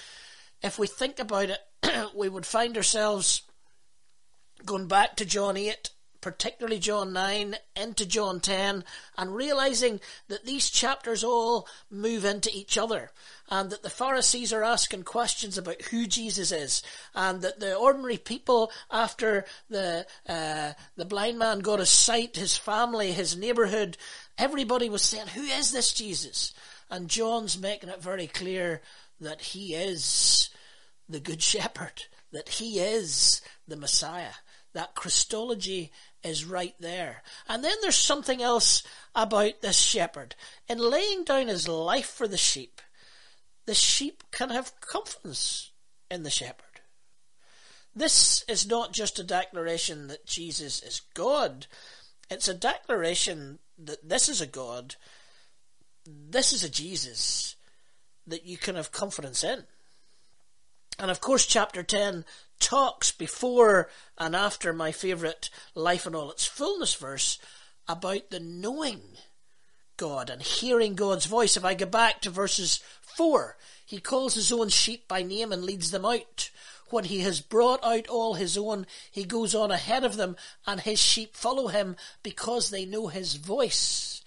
if 0.62 0.78
we 0.78 0.86
think 0.86 1.18
about 1.18 1.50
it, 1.50 1.60
we 2.14 2.28
would 2.28 2.46
find 2.46 2.76
ourselves 2.76 3.42
going 4.64 4.88
back 4.88 5.16
to 5.16 5.24
John 5.24 5.56
8 5.56 5.90
particularly 6.22 6.78
John 6.78 7.12
9 7.12 7.56
into 7.76 8.06
John 8.06 8.40
10 8.40 8.84
and 9.18 9.34
realizing 9.34 10.00
that 10.28 10.46
these 10.46 10.70
chapters 10.70 11.22
all 11.22 11.68
move 11.90 12.24
into 12.24 12.48
each 12.54 12.78
other 12.78 13.10
and 13.50 13.68
that 13.70 13.82
the 13.82 13.90
Pharisees 13.90 14.52
are 14.52 14.62
asking 14.62 15.02
questions 15.02 15.58
about 15.58 15.82
who 15.82 16.06
Jesus 16.06 16.52
is 16.52 16.82
and 17.14 17.42
that 17.42 17.60
the 17.60 17.74
ordinary 17.74 18.16
people 18.16 18.70
after 18.90 19.44
the 19.68 20.06
uh, 20.26 20.72
the 20.96 21.04
blind 21.04 21.38
man 21.38 21.58
got 21.58 21.80
his 21.80 21.90
sight, 21.90 22.36
his 22.36 22.56
family, 22.56 23.12
his 23.12 23.36
neighborhood, 23.36 23.98
everybody 24.38 24.88
was 24.88 25.02
saying, 25.02 25.28
who 25.28 25.42
is 25.42 25.72
this 25.72 25.92
Jesus? 25.92 26.52
And 26.90 27.08
John's 27.08 27.58
making 27.58 27.88
it 27.88 28.02
very 28.02 28.26
clear 28.26 28.82
that 29.20 29.40
he 29.40 29.74
is 29.74 30.50
the 31.08 31.20
good 31.20 31.42
shepherd, 31.42 32.04
that 32.32 32.48
he 32.48 32.78
is 32.80 33.42
the 33.66 33.76
Messiah. 33.76 34.34
That 34.74 34.94
Christology 34.94 35.92
is 36.22 36.46
right 36.46 36.74
there. 36.80 37.22
And 37.46 37.62
then 37.62 37.76
there's 37.82 37.94
something 37.94 38.40
else 38.40 38.82
about 39.14 39.60
this 39.60 39.76
shepherd. 39.76 40.34
In 40.66 40.78
laying 40.78 41.24
down 41.24 41.48
his 41.48 41.68
life 41.68 42.06
for 42.06 42.26
the 42.26 42.38
sheep, 42.38 42.80
the 43.66 43.74
sheep 43.74 44.22
can 44.30 44.48
have 44.48 44.80
confidence 44.80 45.72
in 46.10 46.22
the 46.22 46.30
shepherd. 46.30 46.80
This 47.94 48.44
is 48.48 48.66
not 48.66 48.92
just 48.92 49.18
a 49.18 49.24
declaration 49.24 50.08
that 50.08 50.24
Jesus 50.24 50.82
is 50.82 51.02
God. 51.14 51.66
It's 52.30 52.48
a 52.48 52.54
declaration 52.54 53.58
that 53.86 54.08
this 54.08 54.28
is 54.28 54.40
a 54.40 54.46
God, 54.46 54.96
this 56.06 56.52
is 56.52 56.64
a 56.64 56.70
Jesus 56.70 57.56
that 58.26 58.46
you 58.46 58.56
can 58.56 58.76
have 58.76 58.92
confidence 58.92 59.42
in. 59.42 59.64
And 60.98 61.10
of 61.10 61.20
course, 61.20 61.46
chapter 61.46 61.82
10 61.82 62.24
talks 62.60 63.10
before 63.10 63.88
and 64.16 64.36
after 64.36 64.72
my 64.72 64.92
favourite 64.92 65.50
Life 65.74 66.06
in 66.06 66.14
All 66.14 66.30
Its 66.30 66.46
Fullness 66.46 66.94
verse 66.94 67.38
about 67.88 68.30
the 68.30 68.40
knowing 68.40 69.00
God 69.96 70.30
and 70.30 70.42
hearing 70.42 70.94
God's 70.94 71.26
voice. 71.26 71.56
If 71.56 71.64
I 71.64 71.74
go 71.74 71.86
back 71.86 72.20
to 72.20 72.30
verses 72.30 72.80
4, 73.16 73.56
he 73.84 73.98
calls 73.98 74.34
his 74.34 74.52
own 74.52 74.68
sheep 74.68 75.08
by 75.08 75.22
name 75.22 75.50
and 75.52 75.64
leads 75.64 75.90
them 75.90 76.04
out. 76.04 76.50
When 76.92 77.04
he 77.04 77.20
has 77.20 77.40
brought 77.40 77.82
out 77.82 78.06
all 78.08 78.34
his 78.34 78.58
own, 78.58 78.86
he 79.10 79.24
goes 79.24 79.54
on 79.54 79.70
ahead 79.70 80.04
of 80.04 80.16
them, 80.16 80.36
and 80.66 80.78
his 80.78 80.98
sheep 80.98 81.34
follow 81.34 81.68
him 81.68 81.96
because 82.22 82.68
they 82.68 82.84
know 82.84 83.06
his 83.06 83.36
voice. 83.36 84.20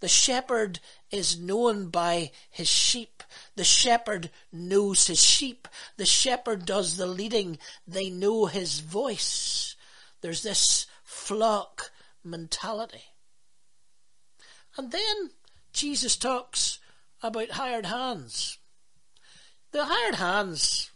The 0.00 0.08
shepherd 0.08 0.80
is 1.12 1.38
known 1.38 1.90
by 1.90 2.32
his 2.50 2.66
sheep. 2.66 3.22
The 3.54 3.62
shepherd 3.62 4.30
knows 4.50 5.06
his 5.06 5.22
sheep. 5.22 5.68
The 5.96 6.06
shepherd 6.06 6.66
does 6.66 6.96
the 6.96 7.06
leading. 7.06 7.56
They 7.86 8.10
know 8.10 8.46
his 8.46 8.80
voice. 8.80 9.76
There's 10.20 10.42
this 10.42 10.86
flock 11.04 11.92
mentality. 12.24 13.04
And 14.76 14.90
then 14.90 15.30
Jesus 15.72 16.16
talks 16.16 16.80
about 17.22 17.50
hired 17.50 17.86
hands. 17.86 18.58
The 19.70 19.84
hired 19.84 20.16
hands, 20.16 20.90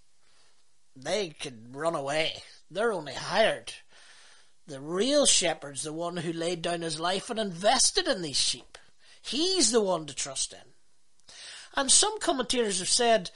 they 0.94 1.30
could 1.30 1.74
run 1.74 1.94
away. 1.94 2.42
They're 2.70 2.92
only 2.92 3.14
hired. 3.14 3.72
The 4.66 4.80
real 4.80 5.26
shepherd's 5.26 5.82
the 5.82 5.92
one 5.92 6.18
who 6.18 6.32
laid 6.32 6.62
down 6.62 6.82
his 6.82 7.00
life 7.00 7.30
and 7.30 7.38
invested 7.38 8.06
in 8.06 8.22
these 8.22 8.40
sheep. 8.40 8.78
He's 9.20 9.70
the 9.70 9.80
one 9.80 10.06
to 10.06 10.14
trust 10.14 10.52
in. 10.52 10.72
And 11.74 11.90
some 11.90 12.18
commentators 12.20 12.78
have 12.78 12.88
said 12.88 13.30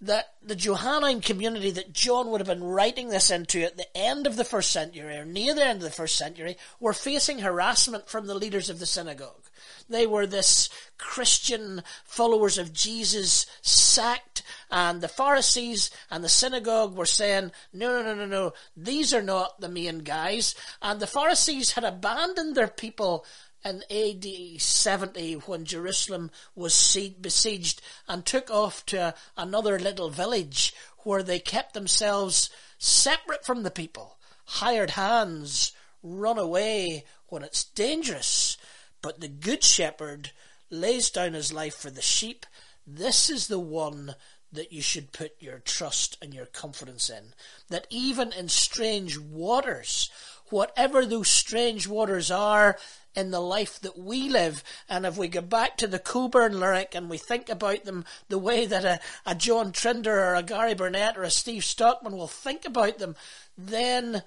that 0.00 0.34
the 0.42 0.56
Johannine 0.56 1.20
community 1.20 1.70
that 1.70 1.92
John 1.92 2.30
would 2.30 2.40
have 2.40 2.48
been 2.48 2.64
writing 2.64 3.08
this 3.08 3.30
into 3.30 3.62
at 3.62 3.76
the 3.76 3.96
end 3.96 4.26
of 4.26 4.36
the 4.36 4.44
first 4.44 4.70
century 4.70 5.16
or 5.16 5.24
near 5.24 5.54
the 5.54 5.64
end 5.64 5.78
of 5.78 5.84
the 5.84 5.90
first 5.90 6.16
century 6.16 6.56
were 6.80 6.92
facing 6.92 7.38
harassment 7.38 8.08
from 8.08 8.26
the 8.26 8.34
leaders 8.34 8.68
of 8.68 8.78
the 8.78 8.86
synagogue. 8.86 9.43
They 9.88 10.06
were 10.06 10.26
this 10.26 10.68
Christian 10.98 11.82
followers 12.04 12.58
of 12.58 12.72
Jesus 12.72 13.46
sect 13.62 14.42
and 14.70 15.00
the 15.00 15.08
Pharisees 15.08 15.90
and 16.10 16.24
the 16.24 16.28
synagogue 16.28 16.96
were 16.96 17.06
saying, 17.06 17.52
no, 17.72 18.02
no, 18.02 18.02
no, 18.02 18.14
no, 18.14 18.26
no, 18.26 18.52
these 18.76 19.12
are 19.14 19.22
not 19.22 19.60
the 19.60 19.68
main 19.68 19.98
guys. 20.00 20.54
And 20.82 21.00
the 21.00 21.06
Pharisees 21.06 21.72
had 21.72 21.84
abandoned 21.84 22.54
their 22.54 22.68
people 22.68 23.24
in 23.64 23.82
AD 23.90 24.60
70 24.60 25.34
when 25.46 25.64
Jerusalem 25.64 26.30
was 26.54 26.96
besieged 27.20 27.80
and 28.06 28.24
took 28.24 28.50
off 28.50 28.84
to 28.86 29.14
another 29.36 29.78
little 29.78 30.10
village 30.10 30.74
where 30.98 31.22
they 31.22 31.38
kept 31.38 31.74
themselves 31.74 32.50
separate 32.78 33.44
from 33.44 33.62
the 33.62 33.70
people. 33.70 34.18
Hired 34.44 34.90
hands 34.90 35.72
run 36.02 36.38
away 36.38 37.04
when 37.28 37.42
it's 37.42 37.64
dangerous, 37.64 38.58
but 39.04 39.20
the 39.20 39.28
good 39.28 39.62
shepherd 39.62 40.30
lays 40.70 41.10
down 41.10 41.34
his 41.34 41.52
life 41.52 41.76
for 41.76 41.90
the 41.90 42.00
sheep. 42.00 42.46
This 42.86 43.28
is 43.28 43.48
the 43.48 43.58
one 43.58 44.14
that 44.50 44.72
you 44.72 44.80
should 44.80 45.12
put 45.12 45.32
your 45.38 45.58
trust 45.58 46.16
and 46.22 46.32
your 46.32 46.46
confidence 46.46 47.10
in. 47.10 47.34
That 47.68 47.86
even 47.90 48.32
in 48.32 48.48
strange 48.48 49.18
waters, 49.18 50.08
whatever 50.48 51.04
those 51.04 51.28
strange 51.28 51.86
waters 51.86 52.30
are, 52.30 52.78
in 53.14 53.30
the 53.30 53.40
life 53.40 53.78
that 53.80 53.98
we 53.98 54.30
live. 54.30 54.64
And 54.88 55.04
if 55.04 55.18
we 55.18 55.28
go 55.28 55.42
back 55.42 55.76
to 55.76 55.86
the 55.86 55.98
Cockburn 55.98 56.58
lyric 56.58 56.94
and 56.94 57.10
we 57.10 57.18
think 57.18 57.50
about 57.50 57.84
them 57.84 58.06
the 58.30 58.38
way 58.38 58.64
that 58.64 58.86
a, 58.86 59.00
a 59.26 59.34
John 59.34 59.70
Trinder 59.70 60.18
or 60.18 60.34
a 60.34 60.42
Gary 60.42 60.74
Burnett 60.74 61.18
or 61.18 61.24
a 61.24 61.30
Steve 61.30 61.62
Stockman 61.62 62.16
will 62.16 62.26
think 62.26 62.64
about 62.64 62.98
them, 62.98 63.16
then 63.56 64.22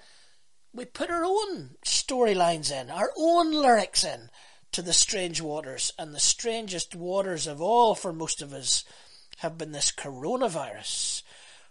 we 0.72 0.84
put 0.84 1.10
our 1.10 1.24
own 1.24 1.70
storylines 1.84 2.70
in, 2.70 2.90
our 2.90 3.10
own 3.16 3.52
lyrics 3.52 4.04
in 4.04 4.30
to 4.72 4.82
the 4.82 4.92
strange 4.92 5.40
waters. 5.40 5.92
And 5.98 6.14
the 6.14 6.20
strangest 6.20 6.94
waters 6.94 7.46
of 7.46 7.60
all 7.60 7.94
for 7.94 8.12
most 8.12 8.42
of 8.42 8.52
us 8.52 8.84
have 9.38 9.58
been 9.58 9.72
this 9.72 9.92
coronavirus. 9.92 11.22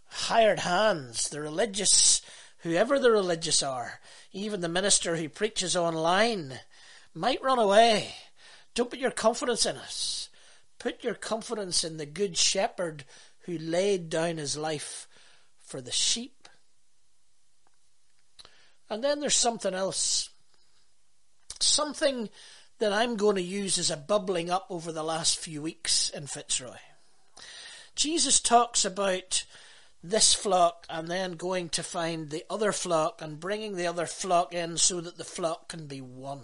Hired 0.10 0.60
hands, 0.60 1.30
the 1.30 1.42
religious 1.42 2.22
whoever 2.60 3.00
the 3.00 3.12
religious 3.12 3.62
are, 3.62 4.00
even 4.32 4.62
the 4.62 4.70
minister 4.70 5.16
who 5.16 5.30
preaches 5.30 5.76
online, 5.76 6.60
might 7.14 7.42
run 7.42 7.60
away. 7.60 8.14
Don't 8.74 8.90
put 8.90 9.00
your 9.00 9.12
confidence 9.12 9.66
in 9.66 9.76
us. 9.78 10.30
Put 10.80 11.04
your 11.04 11.16
confidence 11.16 11.84
in 11.84 11.98
the 11.98 12.06
good 12.06 12.38
shepherd 12.38 13.06
who 13.42 13.58
laid 13.58 14.10
down 14.10 14.38
his 14.38 14.58
life 14.58 15.08
for 15.60 15.82
the 15.82 15.92
sheep. 15.92 16.48
And 18.90 19.04
then 19.04 19.20
there's 19.20 19.36
something 19.36 19.74
else. 19.74 20.30
Something 21.60 22.30
that 22.80 22.94
I'm 22.94 23.16
going 23.16 23.36
to 23.36 23.42
use 23.42 23.78
as 23.78 23.90
a 23.90 23.98
bubbling 23.98 24.50
up 24.50 24.68
over 24.70 24.92
the 24.92 25.04
last 25.04 25.40
few 25.40 25.62
weeks 25.62 26.10
in 26.10 26.28
Fitzroy. 26.28 26.78
Jesus 27.96 28.40
talks 28.40 28.86
about 28.86 29.44
this 30.04 30.34
flock 30.34 30.86
and 30.90 31.08
then 31.08 31.34
going 31.34 31.70
to 31.70 31.84
find 31.84 32.30
the 32.30 32.46
other 32.50 32.72
flock 32.72 33.22
and 33.22 33.40
bringing 33.40 33.76
the 33.76 33.88
other 33.88 34.06
flock 34.06 34.54
in 34.54 34.78
so 34.78 35.02
that 35.02 35.18
the 35.18 35.24
flock 35.24 35.68
can 35.68 35.88
be 35.88 36.02
one. 36.02 36.44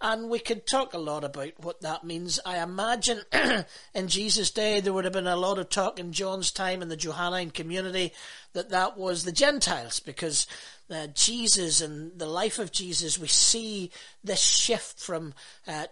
And 0.00 0.30
we 0.30 0.38
could 0.38 0.64
talk 0.64 0.94
a 0.94 0.98
lot 0.98 1.24
about 1.24 1.54
what 1.58 1.80
that 1.80 2.04
means. 2.04 2.38
I 2.46 2.62
imagine 2.62 3.22
in 3.94 4.06
Jesus' 4.06 4.52
day 4.52 4.78
there 4.78 4.92
would 4.92 5.04
have 5.04 5.12
been 5.12 5.26
a 5.26 5.34
lot 5.34 5.58
of 5.58 5.70
talk 5.70 5.98
in 5.98 6.12
John's 6.12 6.52
time 6.52 6.82
in 6.82 6.88
the 6.88 6.96
Johannine 6.96 7.50
community 7.50 8.12
that 8.52 8.70
that 8.70 8.96
was 8.96 9.24
the 9.24 9.32
Gentiles 9.32 9.98
because 9.98 10.46
uh, 10.90 11.06
Jesus 11.08 11.80
and 11.80 12.18
the 12.18 12.26
life 12.26 12.58
of 12.58 12.72
Jesus, 12.72 13.18
we 13.18 13.28
see 13.28 13.90
this 14.24 14.40
shift 14.40 14.98
from 14.98 15.34
uh, 15.66 15.86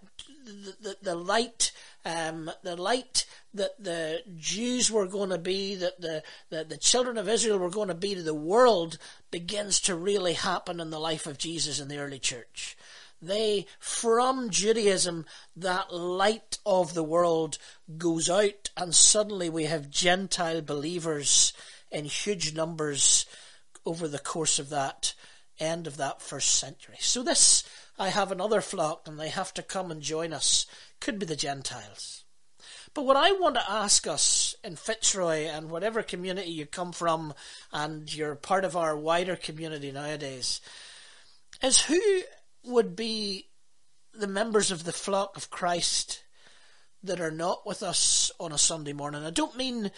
the, 0.45 0.77
the, 0.81 0.97
the, 1.03 1.15
light, 1.15 1.73
um, 2.05 2.51
the 2.63 2.77
light 2.77 3.27
that 3.55 3.83
the 3.83 4.23
Jews 4.37 4.91
were 4.91 5.07
going 5.07 5.31
to 5.31 5.39
be, 5.39 5.75
that 5.77 6.01
the, 6.01 6.23
the, 6.51 6.65
the 6.65 6.77
children 6.77 7.19
of 7.19 7.29
Israel 7.29 7.59
were 7.59 7.71
going 7.71 7.89
to 7.89 7.95
be 7.95 8.15
to 8.15 8.23
the 8.23 8.35
world, 8.35 8.99
begins 9.31 9.81
to 9.81 9.95
really 9.95 10.35
happen 10.35 10.81
in 10.81 10.91
the 10.91 11.01
life 11.01 11.27
of 11.27 11.39
Jesus 11.39 11.81
in 11.81 11.89
the 11.89 11.99
early 11.99 12.19
church. 12.19 12.77
They, 13.21 13.67
from 13.79 14.51
Judaism, 14.51 15.25
that 15.57 15.93
light 15.93 16.59
of 16.67 16.95
the 16.95 17.05
world 17.05 17.59
goes 17.97 18.29
out, 18.29 18.71
and 18.77 18.95
suddenly 18.95 19.49
we 19.49 19.65
have 19.65 19.91
Gentile 19.91 20.61
believers 20.61 21.55
in 21.91 22.05
huge 22.05 22.55
numbers 22.55 23.27
over 23.87 24.09
the 24.09 24.19
course 24.19 24.59
of 24.59 24.69
that 24.71 25.15
end 25.59 25.87
of 25.87 25.97
that 25.97 26.21
first 26.21 26.57
century. 26.57 26.97
So 27.01 27.23
this, 27.23 27.65
I 27.99 28.09
have 28.11 28.31
another 28.31 28.61
flock, 28.61 29.07
and 29.07 29.19
they 29.19 29.31
have 29.31 29.55
to 29.55 29.63
come 29.63 29.91
and 29.91 30.03
join 30.03 30.33
us. 30.33 30.67
Could 31.01 31.19
be 31.19 31.27
the 31.27 31.37
Gentiles. 31.37 32.25
But 32.93 33.05
what 33.05 33.17
I 33.17 33.33
want 33.33 33.57
to 33.57 33.71
ask 33.71 34.07
us 34.07 34.55
in 34.65 34.77
Fitzroy 34.77 35.45
and 35.45 35.71
whatever 35.71 36.03
community 36.03 36.51
you 36.51 36.67
come 36.67 36.93
from 36.93 37.35
and 37.71 38.13
you're 38.15 38.35
part 38.35 38.65
of 38.65 38.77
our 38.77 38.97
wider 38.97 39.37
community 39.37 39.93
nowadays 39.93 40.63
is 41.63 41.83
who 41.83 42.23
would 42.65 42.97
be 42.97 43.49
the 44.15 44.27
members 44.27 44.71
of 44.71 44.85
the 44.85 44.93
flock 44.93 45.37
of 45.37 45.51
Christ 45.51 46.23
that 47.03 47.21
are 47.21 47.31
not 47.31 47.67
with 47.67 47.83
us 47.83 48.31
on 48.41 48.53
a 48.53 48.59
Sunday 48.59 48.95
morning. 48.95 49.25
I 49.25 49.31
don't 49.31 49.57
mean 49.57 49.91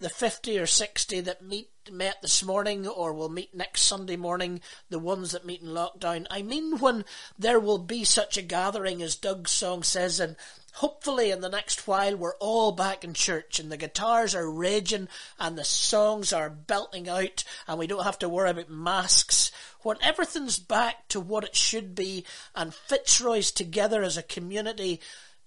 the 0.00 0.08
50 0.08 0.58
or 0.58 0.66
60 0.66 1.20
that 1.20 1.42
meet 1.42 1.68
met 1.92 2.22
this 2.22 2.42
morning 2.42 2.88
or 2.88 3.12
will 3.12 3.28
meet 3.28 3.54
next 3.54 3.82
Sunday 3.82 4.16
morning, 4.16 4.62
the 4.88 4.98
ones 4.98 5.32
that 5.32 5.44
meet 5.44 5.60
in 5.60 5.68
lockdown. 5.68 6.26
I 6.30 6.40
mean 6.40 6.78
when 6.78 7.04
there 7.38 7.60
will 7.60 7.78
be 7.78 8.04
such 8.04 8.38
a 8.38 8.42
gathering 8.42 9.02
as 9.02 9.14
Doug's 9.14 9.50
song 9.50 9.82
says 9.82 10.18
and 10.18 10.36
hopefully 10.74 11.30
in 11.30 11.42
the 11.42 11.50
next 11.50 11.86
while 11.86 12.16
we're 12.16 12.36
all 12.36 12.72
back 12.72 13.04
in 13.04 13.12
church 13.12 13.60
and 13.60 13.70
the 13.70 13.76
guitars 13.76 14.34
are 14.34 14.50
raging 14.50 15.08
and 15.38 15.58
the 15.58 15.64
songs 15.64 16.32
are 16.32 16.48
belting 16.48 17.06
out 17.06 17.44
and 17.68 17.78
we 17.78 17.86
don't 17.86 18.04
have 18.04 18.18
to 18.20 18.28
worry 18.28 18.50
about 18.50 18.70
masks. 18.70 19.52
When 19.82 19.98
everything's 20.00 20.58
back 20.58 21.08
to 21.08 21.20
what 21.20 21.44
it 21.44 21.54
should 21.54 21.94
be 21.94 22.24
and 22.54 22.72
Fitzroy's 22.72 23.52
together 23.52 24.02
as 24.02 24.16
a 24.16 24.22
community 24.22 25.00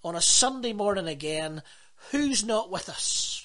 on 0.04 0.16
a 0.16 0.22
Sunday 0.22 0.74
morning 0.74 1.08
again, 1.08 1.64
who's 2.12 2.44
not 2.44 2.70
with 2.70 2.88
us? 2.88 3.43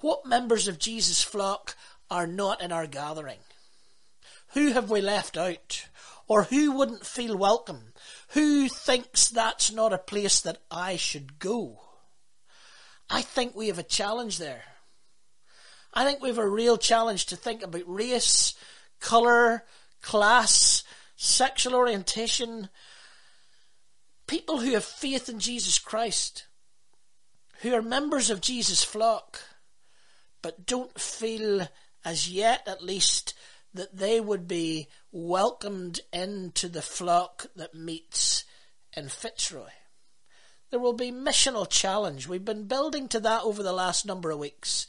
What 0.00 0.26
members 0.26 0.68
of 0.68 0.78
Jesus' 0.78 1.22
flock 1.22 1.76
are 2.10 2.26
not 2.26 2.60
in 2.60 2.72
our 2.72 2.86
gathering? 2.86 3.38
Who 4.54 4.72
have 4.72 4.90
we 4.90 5.00
left 5.00 5.36
out? 5.36 5.88
Or 6.28 6.44
who 6.44 6.72
wouldn't 6.72 7.06
feel 7.06 7.36
welcome? 7.36 7.92
Who 8.30 8.68
thinks 8.68 9.28
that's 9.28 9.72
not 9.72 9.92
a 9.92 9.98
place 9.98 10.40
that 10.40 10.58
I 10.70 10.96
should 10.96 11.38
go? 11.38 11.80
I 13.08 13.22
think 13.22 13.54
we 13.54 13.68
have 13.68 13.78
a 13.78 13.84
challenge 13.84 14.38
there. 14.38 14.64
I 15.94 16.04
think 16.04 16.20
we 16.20 16.28
have 16.28 16.38
a 16.38 16.48
real 16.48 16.76
challenge 16.76 17.26
to 17.26 17.36
think 17.36 17.62
about 17.62 17.82
race, 17.86 18.54
colour, 19.00 19.64
class, 20.02 20.82
sexual 21.16 21.74
orientation. 21.74 22.68
People 24.26 24.58
who 24.58 24.72
have 24.72 24.84
faith 24.84 25.28
in 25.28 25.38
Jesus 25.38 25.78
Christ, 25.78 26.46
who 27.60 27.72
are 27.72 27.82
members 27.82 28.30
of 28.30 28.40
Jesus' 28.40 28.82
flock, 28.82 29.40
but 30.42 30.66
don't 30.66 30.98
feel, 31.00 31.68
as 32.04 32.28
yet 32.28 32.62
at 32.66 32.82
least, 32.82 33.34
that 33.74 33.96
they 33.96 34.20
would 34.20 34.48
be 34.48 34.88
welcomed 35.12 36.00
into 36.12 36.68
the 36.68 36.82
flock 36.82 37.46
that 37.56 37.74
meets 37.74 38.44
in 38.96 39.08
Fitzroy. 39.08 39.70
There 40.70 40.80
will 40.80 40.94
be 40.94 41.12
missional 41.12 41.68
challenge. 41.68 42.26
We've 42.26 42.44
been 42.44 42.66
building 42.66 43.08
to 43.08 43.20
that 43.20 43.42
over 43.42 43.62
the 43.62 43.72
last 43.72 44.06
number 44.06 44.30
of 44.30 44.38
weeks 44.38 44.86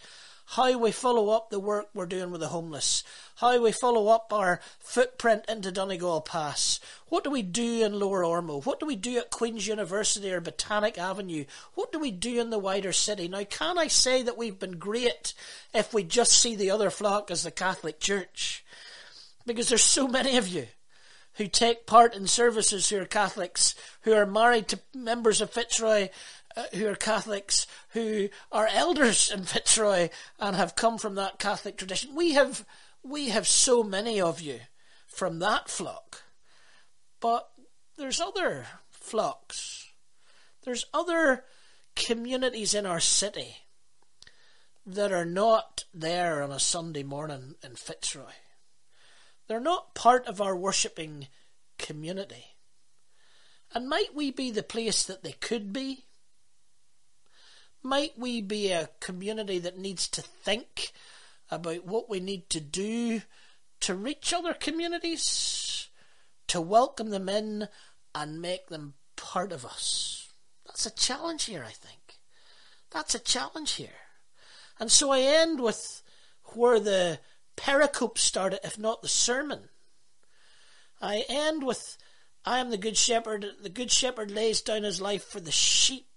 how 0.52 0.78
we 0.78 0.92
follow 0.92 1.30
up 1.30 1.50
the 1.50 1.60
work 1.60 1.90
we're 1.94 2.06
doing 2.06 2.32
with 2.32 2.40
the 2.40 2.48
homeless, 2.48 3.04
how 3.36 3.62
we 3.62 3.72
follow 3.72 4.08
up 4.08 4.32
our 4.32 4.62
footprint 4.80 5.44
into 5.50 5.72
Donegal 5.74 6.22
Pass. 6.22 6.80
What 7.08 7.26
do 7.26 7.30
we 7.30 7.42
do 7.42 7.84
in 7.84 8.00
Lower 8.00 8.24
Ormeau? 8.24 8.66
What 8.66 8.80
do 8.80 8.86
we 8.86 8.96
do 8.96 9.18
at 9.18 9.30
Queen's 9.30 9.68
University 9.68 10.32
or 10.32 10.40
Botanic 10.40 10.98
Avenue? 10.98 11.44
What 11.74 11.92
do 11.92 12.00
we 12.00 12.12
do 12.12 12.40
in 12.40 12.50
the 12.50 12.60
wider 12.60 12.94
city? 12.94 13.28
Now, 13.28 13.44
can 13.44 13.78
I 13.78 13.88
say 13.88 14.24
that 14.24 14.38
we've 14.38 14.58
been 14.58 14.78
great 14.78 15.34
if 15.74 15.94
we 15.94 16.04
just 16.04 16.32
see 16.32 16.56
the 16.56 16.72
other 16.72 16.90
flock 16.90 17.30
as 17.30 17.44
the 17.44 17.52
Catholic 17.52 18.00
Church? 18.00 18.64
Because 19.46 19.68
there's 19.68 19.84
so 19.84 20.08
many 20.08 20.38
of 20.38 20.48
you 20.48 20.68
who 21.38 21.48
take 21.48 21.86
part 21.86 22.16
in 22.16 22.26
services 22.26 22.90
who 22.90 23.00
are 23.00 23.06
Catholics, 23.06 23.76
who 24.02 24.14
are 24.14 24.26
married 24.26 24.68
to 24.70 24.80
members 24.94 25.40
of 25.40 25.52
Fitzroy 25.52 26.10
uh, 26.58 26.64
who 26.74 26.88
are 26.88 26.96
Catholics, 26.96 27.68
who 27.90 28.30
are 28.52 28.68
elders 28.74 29.30
in 29.32 29.44
Fitzroy 29.44 30.10
and 30.40 30.56
have 30.56 30.76
come 30.76 30.98
from 30.98 31.14
that 31.14 31.38
Catholic 31.38 31.78
tradition. 31.78 32.16
We 32.16 32.34
have, 32.34 32.66
we 33.04 33.30
have 33.30 33.48
so 33.48 33.84
many 33.84 34.20
of 34.20 34.42
you 34.42 34.62
from 35.06 35.38
that 35.38 35.70
flock. 35.70 36.24
But 37.20 37.48
there's 37.96 38.20
other 38.20 38.66
flocks. 38.90 39.92
There's 40.64 40.88
other 40.96 41.44
communities 41.96 42.74
in 42.74 42.88
our 42.88 43.00
city 43.00 43.58
that 44.84 45.12
are 45.12 45.26
not 45.26 45.86
there 45.94 46.42
on 46.42 46.52
a 46.52 46.60
Sunday 46.60 47.04
morning 47.04 47.54
in 47.64 47.76
Fitzroy. 47.76 48.34
They're 49.48 49.60
not 49.60 49.94
part 49.94 50.26
of 50.26 50.42
our 50.42 50.56
worshipping 50.56 51.28
community. 51.78 52.56
And 53.76 53.88
might 53.88 54.16
we 54.16 54.32
be 54.32 54.50
the 54.50 54.64
place 54.64 55.04
that 55.04 55.24
they 55.24 55.34
could 55.34 55.72
be? 55.72 56.07
Might 57.88 58.20
we 58.20 58.42
be 58.42 58.70
a 58.70 58.90
community 59.00 59.60
that 59.60 59.78
needs 59.78 60.10
to 60.10 60.22
think 60.22 60.92
about 61.50 61.86
what 61.86 62.10
we 62.10 62.20
need 62.20 62.50
to 62.50 62.60
do 62.60 63.22
to 63.80 63.96
reach 63.96 64.34
other 64.34 64.54
communities, 64.54 65.88
to 66.48 66.60
welcome 66.60 67.12
them 67.12 67.30
in 67.30 67.70
and 68.14 68.42
make 68.42 68.68
them 68.68 68.96
part 69.16 69.54
of 69.54 69.64
us? 69.64 70.34
That's 70.66 70.86
a 70.86 70.94
challenge 70.94 71.46
here, 71.46 71.64
I 71.66 71.72
think. 71.72 72.18
That's 72.92 73.16
a 73.16 73.20
challenge 73.20 73.76
here. 73.76 74.02
And 74.82 74.92
so 74.92 75.12
I 75.12 75.22
end 75.22 75.62
with 75.62 76.04
where 76.44 76.82
the 76.82 77.20
pericope 77.56 78.18
started, 78.18 78.60
if 78.66 78.78
not 78.78 79.02
the 79.02 79.08
sermon. 79.08 79.70
I 81.02 81.24
end 81.30 81.64
with 81.64 81.98
I 82.44 82.60
am 82.60 82.70
the 82.70 82.78
good 82.78 82.98
shepherd. 82.98 83.46
The 83.62 83.70
good 83.70 83.92
shepherd 83.92 84.30
lays 84.30 84.60
down 84.60 84.84
his 84.84 85.00
life 85.00 85.24
for 85.24 85.40
the 85.40 85.52
sheep 85.54 86.17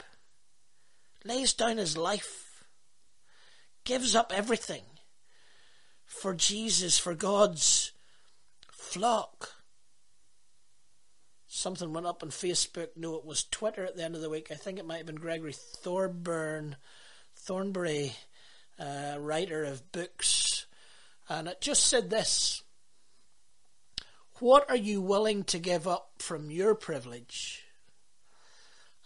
lays 1.24 1.52
down 1.52 1.76
his 1.76 1.96
life, 1.96 2.64
gives 3.85 4.14
up 4.14 4.33
everything 4.35 4.83
for 6.04 6.35
Jesus, 6.35 6.98
for 6.98 7.14
God's 7.14 7.92
flock. 8.70 9.54
Something 11.46 11.92
went 11.92 12.06
up 12.06 12.22
on 12.22 12.30
Facebook. 12.30 12.88
No, 12.96 13.16
it 13.16 13.24
was 13.24 13.44
Twitter 13.44 13.85
at 13.85 13.96
the 13.96 14.04
end 14.04 14.14
of 14.14 14.20
the 14.20 14.30
week. 14.30 14.48
I 14.50 14.54
think 14.54 14.78
it 14.78 14.87
might 14.87 14.98
have 14.98 15.06
been 15.06 15.16
Gregory 15.16 15.52
Thorburn, 15.52 16.76
Thornbury, 17.37 18.12
uh, 18.78 19.16
writer 19.18 19.64
of 19.64 19.92
books. 19.92 20.66
And 21.28 21.48
it 21.48 21.61
just 21.61 21.87
said 21.87 22.11
this 22.11 22.62
What 24.38 24.68
are 24.68 24.76
you 24.76 25.00
willing 25.00 25.44
to 25.44 25.59
give 25.59 25.87
up 25.87 26.11
from 26.18 26.50
your 26.50 26.74
privilege 26.74 27.64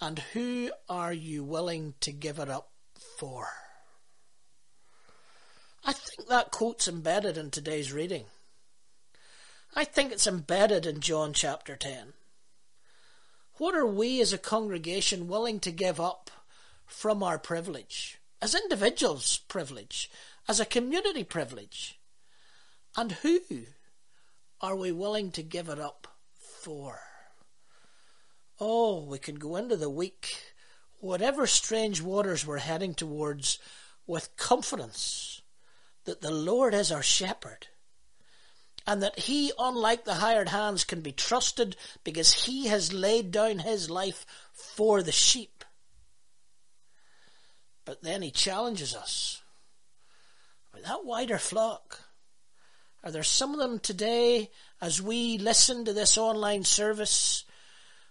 and 0.00 0.18
who 0.32 0.70
are 0.88 1.12
you 1.12 1.44
willing 1.44 1.94
to 2.00 2.12
give 2.12 2.38
it 2.38 2.48
up 2.48 2.70
for? 3.18 3.48
I 5.84 5.92
think 5.92 6.28
that 6.28 6.50
quote's 6.50 6.88
embedded 6.88 7.36
in 7.36 7.50
today's 7.50 7.92
reading. 7.92 8.24
I 9.76 9.84
think 9.84 10.12
it's 10.12 10.26
embedded 10.26 10.86
in 10.86 11.00
John 11.00 11.32
chapter 11.32 11.76
10. 11.76 12.14
What 13.58 13.74
are 13.74 13.86
we 13.86 14.20
as 14.20 14.32
a 14.32 14.38
congregation 14.38 15.28
willing 15.28 15.60
to 15.60 15.70
give 15.70 16.00
up 16.00 16.30
from 16.86 17.22
our 17.22 17.38
privilege? 17.38 18.18
As 18.40 18.54
individuals' 18.54 19.38
privilege? 19.48 20.10
As 20.48 20.58
a 20.58 20.64
community 20.64 21.24
privilege? 21.24 21.98
And 22.96 23.12
who 23.12 23.40
are 24.60 24.76
we 24.76 24.92
willing 24.92 25.30
to 25.32 25.42
give 25.42 25.68
it 25.68 25.78
up 25.78 26.08
for? 26.36 27.00
Oh, 28.66 29.04
we 29.04 29.18
can 29.18 29.34
go 29.34 29.56
into 29.56 29.76
the 29.76 29.90
week, 29.90 30.38
whatever 30.98 31.46
strange 31.46 32.00
waters 32.00 32.46
we're 32.46 32.56
heading 32.56 32.94
towards, 32.94 33.58
with 34.06 34.38
confidence 34.38 35.42
that 36.06 36.22
the 36.22 36.30
Lord 36.30 36.72
is 36.72 36.90
our 36.90 37.02
shepherd 37.02 37.66
and 38.86 39.02
that 39.02 39.18
he, 39.18 39.52
unlike 39.58 40.06
the 40.06 40.14
hired 40.14 40.48
hands, 40.48 40.82
can 40.84 41.02
be 41.02 41.12
trusted 41.12 41.76
because 42.04 42.46
he 42.46 42.68
has 42.68 42.90
laid 42.90 43.30
down 43.30 43.58
his 43.58 43.90
life 43.90 44.24
for 44.54 45.02
the 45.02 45.12
sheep. 45.12 45.62
But 47.84 48.02
then 48.02 48.22
he 48.22 48.30
challenges 48.30 48.94
us 48.94 49.42
that 50.84 51.04
wider 51.04 51.36
flock. 51.36 52.00
Are 53.02 53.10
there 53.10 53.22
some 53.22 53.52
of 53.52 53.58
them 53.58 53.78
today, 53.78 54.50
as 54.80 55.02
we 55.02 55.36
listen 55.36 55.84
to 55.84 55.92
this 55.92 56.16
online 56.16 56.64
service, 56.64 57.44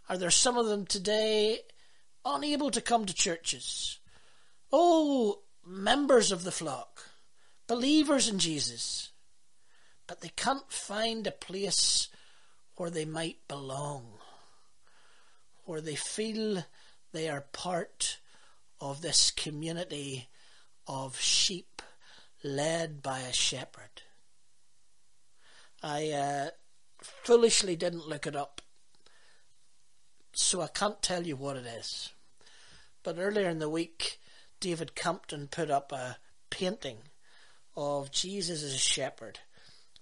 are 0.10 0.18
there 0.18 0.32
some 0.32 0.58
of 0.58 0.68
them 0.68 0.86
today 0.86 1.60
unable 2.26 2.72
to 2.72 2.82
come 2.82 3.06
to 3.06 3.14
churches? 3.14 4.00
Oh, 4.72 5.40
members 5.66 6.32
of 6.32 6.44
the 6.44 6.52
flock, 6.52 7.10
believers 7.68 8.28
in 8.28 8.40
Jesus 8.40 9.14
but 10.08 10.22
they 10.22 10.32
can't 10.36 10.72
find 10.72 11.26
a 11.26 11.32
place 11.32 12.10
where 12.76 12.90
they 12.90 13.06
might 13.06 13.48
belong, 13.48 14.06
where 15.66 15.82
they 15.82 15.96
feel 15.96 16.66
they 17.12 17.30
are 17.30 17.46
part 17.54 18.20
of 18.82 19.02
this 19.02 19.32
community 19.32 20.30
of 20.88 21.20
sheep 21.20 21.82
led 22.44 23.02
by 23.02 23.20
a 23.20 23.34
shepherd. 23.34 24.02
I 25.82 26.10
uh, 26.10 26.50
foolishly 27.02 27.76
didn't 27.76 28.08
look 28.08 28.28
it 28.28 28.36
up, 28.36 28.62
so 30.34 30.62
I 30.62 30.68
can't 30.68 31.02
tell 31.02 31.26
you 31.26 31.36
what 31.36 31.58
it 31.58 31.66
is. 31.66 32.12
But 33.04 33.18
earlier 33.18 33.50
in 33.50 33.60
the 33.60 33.70
week, 33.70 34.20
David 34.60 34.96
Compton 34.96 35.48
put 35.48 35.70
up 35.70 35.92
a 35.92 36.18
painting 36.50 36.98
of 37.76 38.12
Jesus 38.12 38.64
as 38.64 38.74
a 38.74 38.78
shepherd 38.78 39.40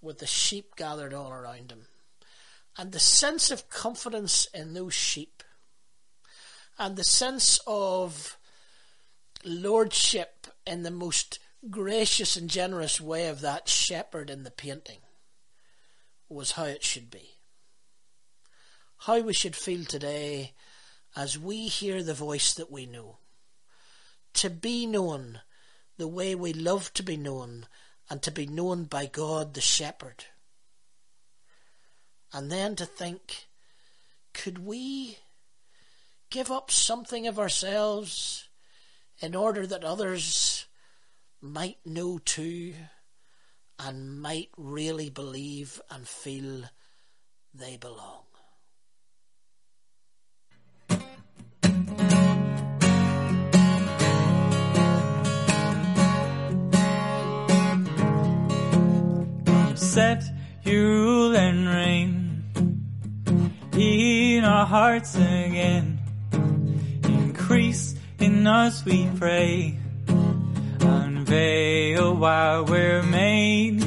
with 0.02 0.20
the 0.20 0.28
sheep 0.28 0.76
gathered 0.76 1.14
all 1.14 1.32
around 1.32 1.72
him. 1.72 1.88
And 2.78 2.92
the 2.92 3.00
sense 3.00 3.52
of 3.52 3.70
confidence 3.70 4.48
in 4.54 4.74
those 4.74 4.94
sheep 4.94 5.44
and 6.80 6.96
the 6.96 7.04
sense 7.04 7.60
of 7.68 8.38
lordship 9.44 10.48
in 10.66 10.84
the 10.84 10.92
most 10.92 11.40
gracious 11.70 12.36
and 12.36 12.50
generous 12.50 13.00
way 13.00 13.28
of 13.28 13.42
that 13.42 13.68
shepherd 13.68 14.30
in 14.30 14.44
the 14.44 14.52
painting 14.52 15.00
was 16.30 16.54
how 16.54 16.64
it 16.64 16.84
should 16.84 17.12
be. 17.12 17.36
How 19.06 19.20
we 19.20 19.34
should 19.34 19.56
feel 19.56 19.84
today 19.84 20.54
as 21.16 21.36
we 21.36 21.68
hear 21.68 22.04
the 22.04 22.14
voice 22.14 22.54
that 22.54 22.72
we 22.72 22.86
know. 22.86 23.18
To 24.36 24.50
be 24.52 24.86
known 24.86 25.40
the 25.98 26.08
way 26.08 26.36
we 26.36 26.54
love 26.54 26.94
to 26.94 27.02
be 27.02 27.18
known 27.18 27.66
and 28.12 28.22
to 28.22 28.30
be 28.30 28.46
known 28.46 28.84
by 28.84 29.08
God 29.08 29.56
the 29.56 29.62
shepherd. 29.62 30.26
And 32.32 32.52
then 32.52 32.76
to 32.76 32.86
think, 32.86 33.48
could 34.36 34.64
we 34.64 35.18
give 36.30 36.52
up 36.52 36.70
something 36.70 37.26
of 37.26 37.40
ourselves 37.40 38.50
in 39.20 39.34
order 39.34 39.66
that 39.66 39.84
others 39.84 40.68
might 41.42 41.80
know 41.84 42.20
too 42.20 42.76
and 43.80 44.22
might 44.22 44.50
really 44.58 45.10
believe 45.10 45.82
and 45.90 46.08
feel 46.08 46.66
they 47.52 47.78
belong? 47.78 48.26
Set 59.92 60.24
you 60.64 60.88
rule 60.88 61.36
and 61.36 61.68
reign 61.68 62.44
in 63.74 64.42
our 64.46 64.66
hearts 64.66 65.16
again. 65.16 66.00
Increase 67.04 67.96
in 68.18 68.48
us, 68.48 68.86
we 68.86 69.10
pray. 69.18 69.78
Unveil 70.80 72.16
why 72.16 72.62
we're 72.62 73.04
made. 73.04 73.84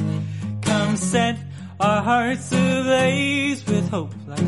Come 0.61 0.95
set 0.95 1.39
our 1.79 2.03
hearts 2.03 2.51
ablaze 2.51 3.65
with 3.65 3.89
hope 3.89 4.13
like 4.27 4.45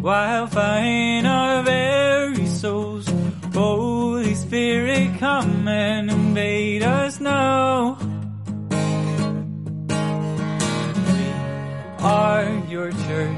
wildfire 0.00 0.84
in 0.84 1.26
our 1.26 1.64
very 1.64 2.46
souls. 2.46 3.08
Holy 3.52 4.36
Spirit, 4.36 5.18
come 5.18 5.66
and 5.66 6.12
invade 6.12 6.84
us 6.84 7.18
now. 7.18 7.98
Are 12.02 12.50
your 12.68 12.90
church, 12.90 13.36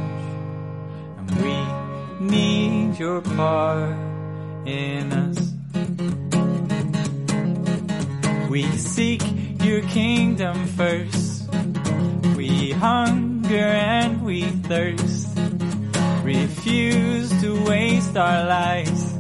and 1.19 1.31
we 1.43 2.25
need 2.25 2.99
your 2.99 3.21
part 3.21 3.95
in 4.67 5.13
us. 5.13 5.53
We 8.49 8.63
seek 8.79 9.23
your 9.63 9.83
kingdom 9.83 10.67
first. 10.67 11.47
We 12.37 12.71
hunger 12.71 13.57
and 13.57 14.25
we 14.25 14.43
thirst. 14.43 15.29
Refuse 16.23 17.29
to 17.43 17.65
waste 17.65 18.17
our 18.17 18.47
lives 18.47 19.13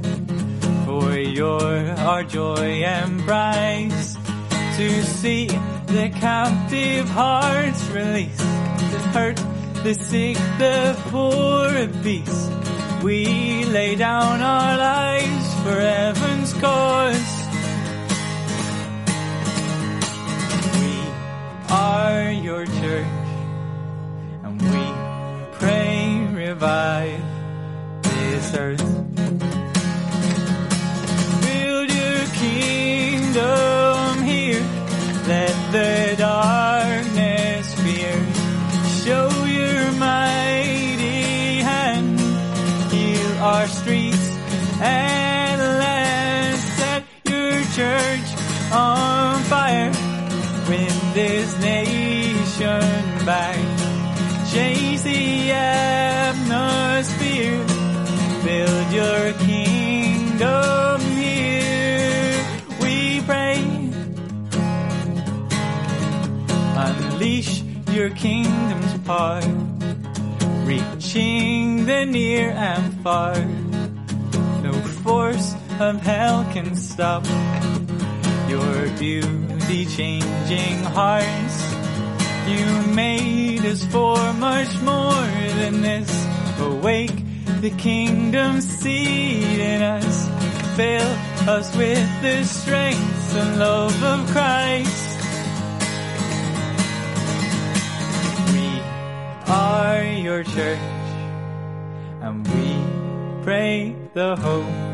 for 0.86 1.18
your 1.18 1.90
our 1.98 2.24
joy 2.24 2.82
and 2.82 3.20
price. 3.24 4.16
To 4.78 5.02
see 5.02 5.46
the 5.86 6.10
captive 6.18 7.08
hearts 7.10 7.84
released 7.90 8.53
hurt, 9.14 9.36
the 9.84 9.94
sick, 9.94 10.36
the 10.58 10.96
poor 11.10 11.66
at 11.68 11.92
peace. 12.02 12.50
We 13.04 13.64
lay 13.64 13.94
down 13.94 14.40
our 14.42 14.76
lives 14.76 15.54
for 15.62 15.78
heaven's 15.78 16.52
cause. 16.54 17.32
We 20.80 20.94
are 21.70 22.32
your 22.32 22.66
church, 22.66 23.16
and 24.42 24.60
we 24.60 24.84
pray 25.60 26.26
revive 26.34 27.22
this 28.02 28.54
earth. 28.56 28.83
Your 68.04 68.14
kingdom's 68.16 68.98
power, 69.06 69.40
reaching 70.66 71.86
the 71.86 72.04
near 72.04 72.50
and 72.50 73.00
far. 73.02 73.34
No 74.62 74.72
force 75.02 75.54
of 75.80 76.02
hell 76.02 76.44
can 76.52 76.76
stop 76.76 77.24
your 78.46 78.90
beauty 78.98 79.86
changing 79.86 80.82
hearts. 80.82 81.56
You 82.46 82.94
made 82.94 83.64
us 83.64 83.82
for 83.86 84.18
much 84.34 84.78
more 84.82 85.26
than 85.60 85.80
this. 85.80 86.26
Awake 86.60 87.16
the 87.62 87.70
kingdom 87.70 88.60
seed 88.60 89.60
in 89.60 89.80
us. 89.80 90.28
Fill 90.76 91.10
us 91.48 91.74
with 91.74 92.20
the 92.20 92.44
strength 92.44 93.34
and 93.34 93.58
love 93.58 94.04
of 94.04 94.28
Christ. 94.30 95.13
are 99.74 100.04
your 100.04 100.44
church, 100.44 100.78
and 102.22 102.46
we 102.46 103.42
pray 103.42 103.96
the 104.14 104.36
hope 104.36 104.93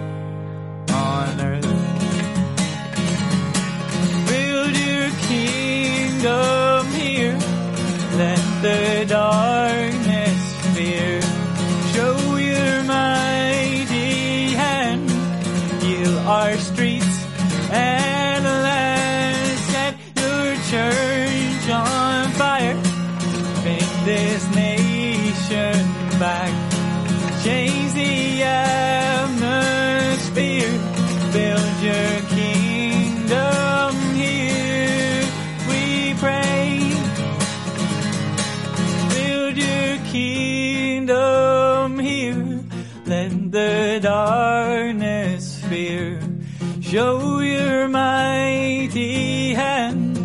Show 46.91 47.39
your 47.39 47.87
mighty 47.87 49.55
hand. 49.55 50.19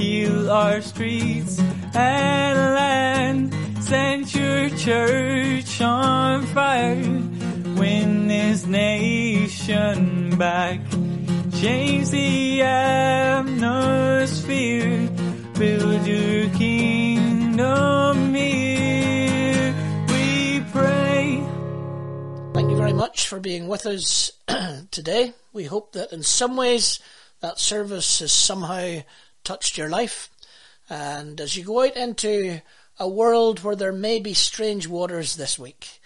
Heal 0.00 0.50
our 0.50 0.80
streets 0.80 1.58
and 1.94 2.58
land. 2.74 3.54
Set 3.84 4.34
your 4.34 4.70
church 4.70 5.78
on 5.82 6.46
fire. 6.46 7.04
Win 7.76 8.28
this 8.28 8.64
nation 8.64 10.38
back. 10.38 10.80
Change 11.60 12.08
the 12.08 12.62
atmosphere. 12.62 13.86
Build 15.58 16.06
your 16.06 16.48
kingdom 16.54 18.34
here. 18.34 19.74
We 20.08 20.62
pray. 20.72 21.44
Thank 22.54 22.70
you 22.70 22.78
very 22.78 22.94
much 22.94 23.28
for 23.28 23.38
being 23.38 23.68
with 23.68 23.84
us 23.84 24.29
today. 24.90 25.34
We 25.52 25.64
hope 25.64 25.92
that 25.92 26.12
in 26.12 26.22
some 26.22 26.56
ways 26.56 27.00
that 27.40 27.58
service 27.58 28.20
has 28.20 28.32
somehow 28.32 29.00
touched 29.44 29.78
your 29.78 29.88
life. 29.88 30.30
And 30.88 31.40
as 31.40 31.56
you 31.56 31.64
go 31.64 31.84
out 31.84 31.96
into 31.96 32.60
a 32.98 33.08
world 33.08 33.62
where 33.62 33.76
there 33.76 33.92
may 33.92 34.20
be 34.20 34.34
strange 34.34 34.86
waters 34.86 35.36
this 35.36 35.58
week, 35.58 36.00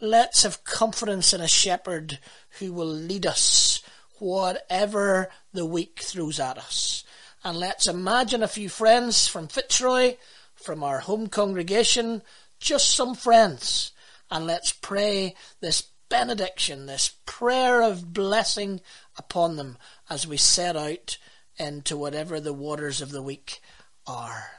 let's 0.00 0.42
have 0.42 0.64
confidence 0.64 1.32
in 1.32 1.40
a 1.40 1.48
shepherd 1.48 2.18
who 2.58 2.72
will 2.72 2.86
lead 2.86 3.26
us 3.26 3.82
whatever 4.18 5.28
the 5.52 5.66
week 5.66 6.00
throws 6.00 6.40
at 6.40 6.58
us. 6.58 7.04
And 7.44 7.58
let's 7.58 7.86
imagine 7.86 8.42
a 8.42 8.48
few 8.48 8.68
friends 8.68 9.28
from 9.28 9.48
Fitzroy, 9.48 10.16
from 10.54 10.82
our 10.82 11.00
home 11.00 11.28
congregation, 11.28 12.22
just 12.58 12.94
some 12.94 13.14
friends. 13.14 13.92
And 14.30 14.46
let's 14.46 14.72
pray 14.72 15.34
this 15.60 15.82
benediction, 16.08 16.86
this 16.86 17.14
prayer 17.26 17.82
of 17.82 18.12
blessing 18.12 18.80
upon 19.16 19.56
them 19.56 19.78
as 20.08 20.26
we 20.26 20.36
set 20.36 20.76
out 20.76 21.18
into 21.58 21.96
whatever 21.96 22.40
the 22.40 22.52
waters 22.52 23.00
of 23.00 23.10
the 23.10 23.22
week 23.22 23.60
are. 24.06 24.50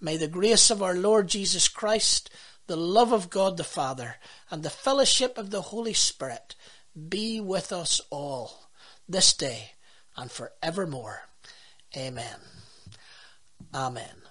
May 0.00 0.16
the 0.16 0.28
grace 0.28 0.70
of 0.70 0.82
our 0.82 0.94
Lord 0.94 1.28
Jesus 1.28 1.68
Christ, 1.68 2.30
the 2.66 2.76
love 2.76 3.12
of 3.12 3.30
God 3.30 3.56
the 3.56 3.64
Father, 3.64 4.16
and 4.50 4.62
the 4.62 4.70
fellowship 4.70 5.38
of 5.38 5.50
the 5.50 5.62
Holy 5.62 5.94
Spirit 5.94 6.54
be 7.08 7.40
with 7.40 7.72
us 7.72 8.00
all 8.10 8.70
this 9.08 9.32
day 9.32 9.72
and 10.16 10.30
forevermore. 10.30 11.22
Amen. 11.96 12.38
Amen. 13.72 14.23